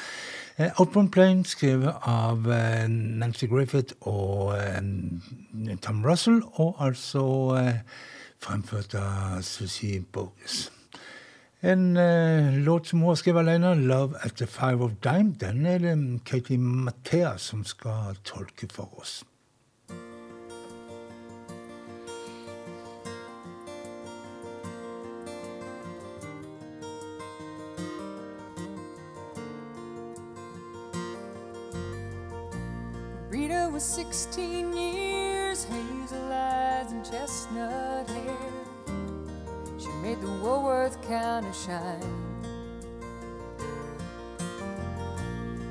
Eh, 0.57 0.71
Outbound 0.79 1.11
Plane 1.11 1.45
skrevet 1.45 1.93
av 2.01 2.47
eh, 2.51 2.87
Nancy 2.89 3.45
Griffith 3.45 3.93
og 4.01 4.55
Tom 5.81 6.05
Russell, 6.05 6.41
og 6.53 6.75
altså 6.79 7.25
fremført 8.43 8.95
av 8.95 9.41
Susie 9.41 10.01
Bogus. 10.01 10.71
En 11.63 11.93
låt 12.65 12.87
som 12.87 12.99
hun 12.99 13.07
har 13.07 13.15
skrevet 13.15 13.39
alene, 13.39 13.75
'Love 13.75 14.15
at 14.19 14.33
the 14.35 14.47
Five 14.47 14.83
of 14.83 14.91
Dime', 15.03 15.37
den 15.39 15.65
er 15.65 15.77
det 15.77 16.23
Katie 16.25 16.57
Mathea 16.57 17.37
som 17.37 17.63
skal 17.63 18.17
tolke 18.25 18.67
for 18.71 18.99
oss. 18.99 19.23
Rita 33.33 33.67
was 33.73 33.81
16 33.81 34.77
years, 34.77 35.63
hazel 35.63 36.31
eyes 36.31 36.91
and 36.91 37.03
chestnut 37.03 38.07
hair. 38.07 38.37
She 39.79 39.89
made 40.03 40.21
the 40.21 40.27
Woolworth 40.27 41.01
counter 41.07 41.51
shine. 41.51 42.45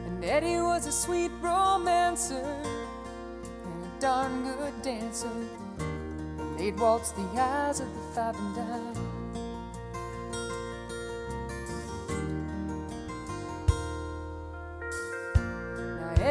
And 0.07 0.25
Eddie 0.25 0.61
was 0.61 0.89
a 0.89 0.93
sweet 0.93 1.31
romancer 1.41 2.43
and 2.43 3.85
a 3.85 4.01
darn 4.01 4.43
good 4.43 4.83
dancer. 4.83 5.31
And 5.79 6.59
they'd 6.59 6.77
waltz 6.77 7.13
the 7.13 7.29
eyes 7.41 7.79
of 7.79 7.87
the 7.95 8.03
five 8.13 8.37
and 8.41 8.57
dime. 8.57 8.92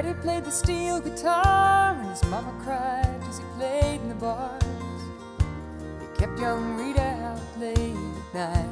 Eddie 0.03 0.15
played 0.15 0.43
the 0.43 0.49
steel 0.49 0.99
guitar, 0.99 1.93
and 1.93 2.09
his 2.09 2.23
mama 2.23 2.51
cried 2.63 3.21
as 3.29 3.37
he 3.37 3.43
played 3.55 4.01
in 4.01 4.09
the 4.09 4.15
bars. 4.15 4.63
He 5.99 6.07
kept 6.17 6.39
young 6.39 6.75
Rita 6.75 6.99
out 6.99 7.39
late 7.59 7.95
at 8.33 8.33
night. 8.33 8.65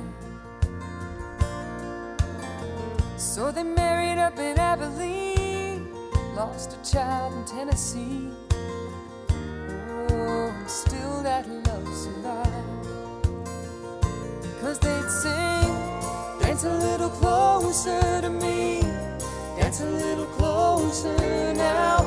So 3.16 3.52
they 3.52 3.62
married 3.62 4.18
up 4.18 4.40
in 4.40 4.58
Abilene, 4.58 5.94
lost 6.34 6.76
a 6.76 6.92
child 6.92 7.34
in 7.36 7.46
Tennessee. 7.46 8.32
Oh, 9.30 10.52
and 10.58 10.68
still 10.68 11.22
that 11.22 11.48
love 11.48 11.94
survived. 11.96 12.88
Cause 14.62 14.80
they'd 14.80 15.10
sing, 15.22 15.76
dance 16.42 16.64
a 16.64 16.74
little 16.74 17.12
closer 17.12 18.20
to 18.20 18.32
me. 18.32 18.82
Dance 19.60 19.82
a 19.82 19.86
little 19.86 20.26
closer 20.80 21.54
now. 21.56 21.98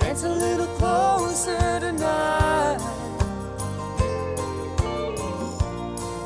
Dance 0.00 0.24
a 0.24 0.28
little 0.28 0.66
closer 0.78 1.78
tonight. 1.78 2.78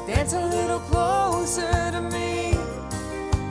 Dance 0.06 0.32
a 0.32 0.46
little 0.46 0.80
closer 0.80 1.90
to 1.90 2.00
me. 2.00 2.54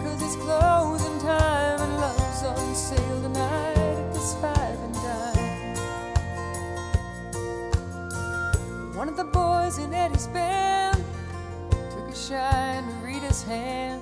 Cause 0.04 0.22
it's 0.24 0.36
closing 0.38 1.20
time 1.20 1.80
and 1.82 1.98
love's 1.98 2.44
on 2.44 2.76
sale 2.76 3.22
tonight 3.22 3.78
at 3.78 4.14
this 4.14 4.34
five 4.42 4.80
and 4.86 4.94
dime. 5.06 5.76
One 8.96 9.08
of 9.08 9.18
the 9.18 9.26
boys 9.26 9.78
in 9.78 9.94
Eddie's 9.94 10.28
band 10.28 10.98
took 11.92 12.10
a 12.10 12.16
shine 12.16 12.88
to 12.88 12.94
Rita's 13.06 13.44
hand. 13.44 14.02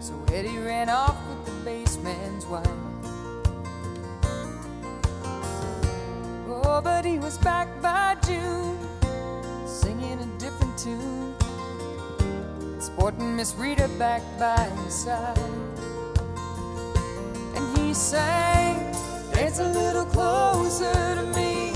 So 0.00 0.12
Eddie 0.34 0.58
ran 0.58 0.90
off 0.90 1.23
But 6.82 7.04
he 7.04 7.18
was 7.18 7.38
back 7.38 7.68
by 7.80 8.16
June, 8.26 8.76
singing 9.64 10.18
a 10.18 10.26
different 10.38 10.76
tune, 10.76 11.34
sporting 12.80 13.36
Miss 13.36 13.54
Rita 13.54 13.88
back 13.96 14.22
by 14.40 14.64
his 14.82 14.92
side. 14.92 15.38
And 17.54 17.78
he 17.78 17.94
sang, 17.94 18.92
Dance 19.32 19.60
a 19.60 19.68
little 19.68 20.04
closer 20.06 20.92
to 21.14 21.22
me, 21.36 21.72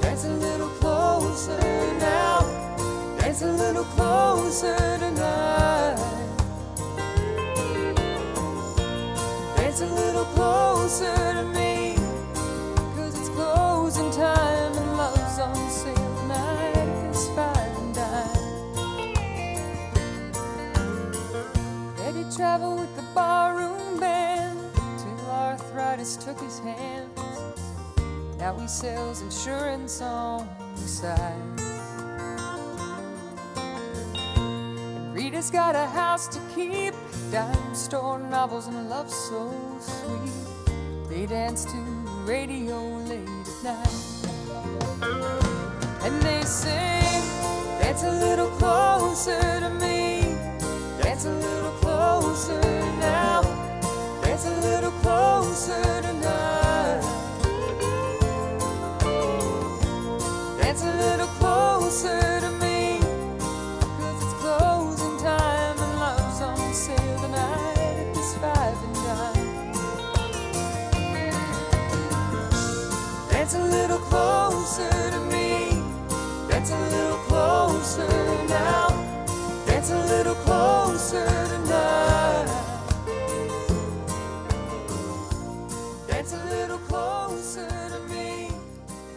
dance 0.00 0.24
a 0.24 0.34
little 0.34 0.70
closer 0.80 2.01
his 26.42 26.58
hands. 26.60 27.18
Now 28.38 28.58
he 28.58 28.66
sells 28.66 29.22
insurance 29.22 30.00
on 30.00 30.48
the 30.74 30.88
side. 30.88 31.60
Rita's 35.14 35.50
got 35.50 35.76
a 35.76 35.86
house 35.86 36.26
to 36.28 36.40
keep, 36.54 36.94
dime 37.30 37.74
store 37.74 38.18
novels 38.18 38.66
and 38.66 38.76
a 38.76 38.82
love 38.82 39.10
so 39.10 39.52
sweet. 39.78 40.32
They 41.08 41.26
dance 41.26 41.64
to 41.66 41.76
the 41.76 42.24
radio 42.26 42.78
late 43.06 43.28
at 43.28 43.64
night. 43.64 44.12
And 46.02 46.20
they 46.22 46.42
sing, 46.42 47.22
dance 47.80 48.02
a 48.02 48.10
little 48.10 48.50
closer 48.58 49.60
to 49.60 49.70
me. 49.80 50.36
Dance 51.00 51.26
a 51.26 51.32
little 51.32 51.72
closer 51.82 52.91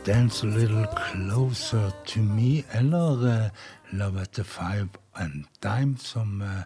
Dance 0.06 0.44
a 0.44 0.46
Little 0.46 0.86
Closer 0.96 1.92
to 2.06 2.20
Me, 2.20 2.64
eller 2.74 3.26
uh, 3.26 3.50
Love 3.92 4.22
at 4.22 4.34
the 4.34 4.44
Five 4.44 4.90
and 5.16 5.46
Dime, 5.62 5.98
som 5.98 6.42
uh, 6.42 6.64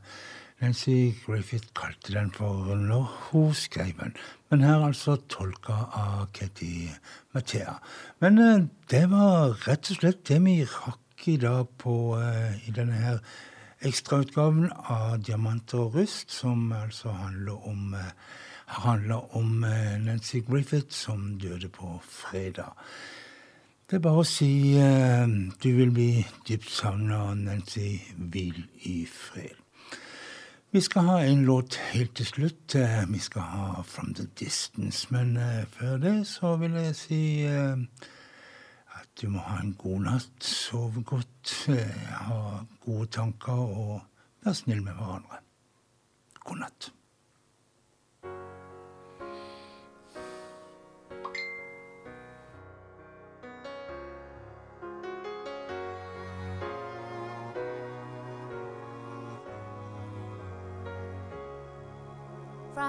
Nancy 0.61 1.13
Griffith 1.25 1.67
kalte 1.73 2.13
den 2.13 2.31
for 2.31 2.75
når 2.75 3.03
hun 3.03 3.53
skrev 3.53 3.93
den. 3.99 4.15
Men 4.49 4.61
her 4.61 4.85
altså 4.85 5.15
tolka 5.29 5.73
av 5.93 6.27
Katie 6.33 6.91
Mathea. 7.33 7.79
Men 8.19 8.37
uh, 8.37 8.67
det 8.91 9.05
var 9.11 9.55
rett 9.67 9.91
og 9.91 10.01
slett 10.01 10.27
det 10.27 10.41
vi 10.43 10.63
rakk 10.65 11.27
i 11.27 11.37
dag 11.37 11.67
på, 11.77 12.19
eh, 12.19 12.67
i 12.67 12.71
denne 12.71 12.93
her 12.95 13.19
ekstrautgaven 13.81 14.69
av 14.71 15.19
Diamanter 15.23 15.85
og 15.85 15.95
rust, 15.95 16.31
som 16.31 16.71
altså 16.71 17.11
handler 17.11 17.67
om 17.67 17.93
eh, 17.93 18.11
handler 18.69 19.35
om 19.35 19.63
eh, 19.63 19.97
Nancy 19.99 20.43
Griffith 20.49 20.93
som 20.93 21.39
døde 21.39 21.69
på 21.69 21.99
fredag. 22.03 22.75
Det 23.89 23.97
er 23.97 24.01
bare 24.05 24.21
å 24.21 24.25
si 24.27 24.77
uh, 24.77 25.23
du 25.63 25.71
vil 25.73 25.89
bli 25.89 26.11
dypt 26.45 26.69
savna, 26.69 27.31
Nancy. 27.33 27.95
Hvil 28.21 28.59
i 28.85 28.99
fred. 29.09 29.57
Vi 30.69 30.81
skal 30.85 31.07
ha 31.07 31.15
en 31.25 31.41
låt 31.47 31.79
helt 31.89 32.13
til 32.19 32.27
slutt. 32.29 32.75
Uh, 32.77 33.07
vi 33.09 33.17
skal 33.17 33.47
ha 33.49 33.81
From 33.81 34.13
the 34.13 34.27
Distance. 34.37 35.07
Men 35.09 35.33
uh, 35.41 35.65
før 35.73 35.97
det 36.05 36.13
så 36.29 36.53
vil 36.61 36.77
jeg 36.77 36.99
si 36.99 37.23
at 37.49 39.09
du 39.17 39.25
må 39.33 39.41
ha 39.47 39.57
en 39.63 39.73
god 39.73 40.05
natt. 40.05 40.37
Sove 40.37 41.01
godt. 41.01 41.55
ha 42.29 42.61
gode 42.85 43.09
tanker 43.17 43.57
og 43.57 43.99
vær 44.45 44.53
snill 44.53 44.85
med 44.85 45.01
hverandre. 45.01 45.41
God 46.45 46.61
natt. 46.61 46.93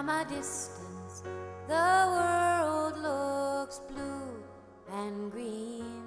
From 0.00 0.08
a 0.08 0.24
distance, 0.24 1.22
the 1.68 1.90
world 2.14 2.96
looks 3.02 3.80
blue 3.80 4.32
and 4.90 5.30
green, 5.30 6.02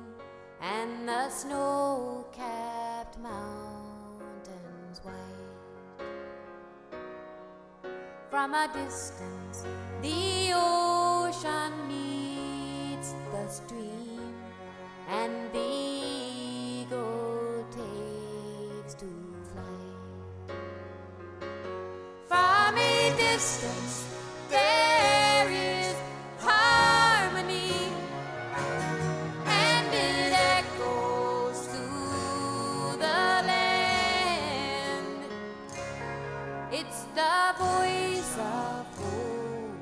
and 0.59 1.07
the 1.07 1.29
snow 1.29 2.25
capped 2.31 3.19
mountains 3.19 4.99
white. 5.03 5.13
From 8.31 8.55
a 8.55 8.67
distance, 8.73 9.63
the 10.01 10.53
ocean 10.55 11.87
meets 11.87 13.13
the 13.31 13.47
stream, 13.47 14.33
and 15.07 15.51
the 15.53 15.72
It's 36.75 37.03
the 37.13 37.53
voice 37.59 38.37
of 38.39 38.87
hope, 38.97 39.77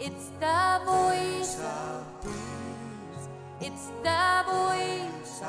it's 0.00 0.30
the 0.40 0.80
voice 0.84 1.60
of 1.60 2.04
peace, 2.20 3.28
it's 3.60 3.86
the 4.02 4.44
voice 4.44 5.40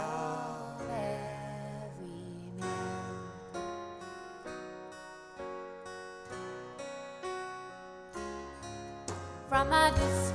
from 9.73 9.95
a 10.01 10.32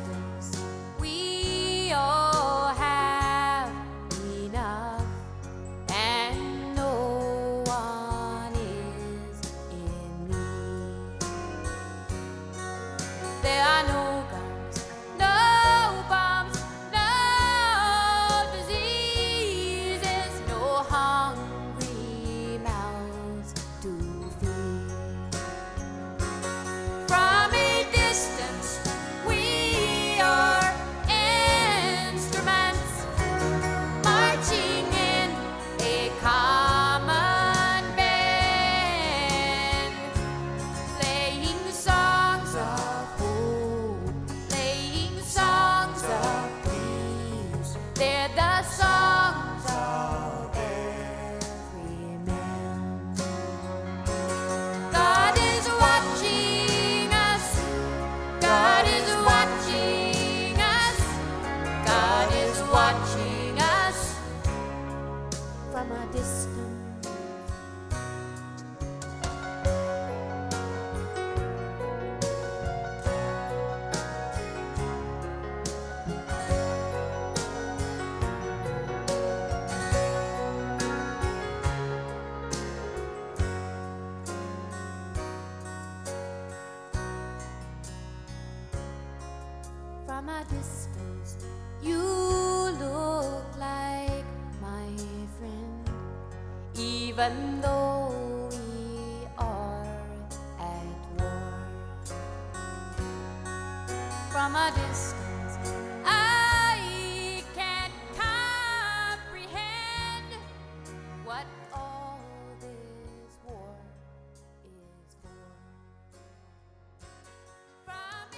even 97.29 97.58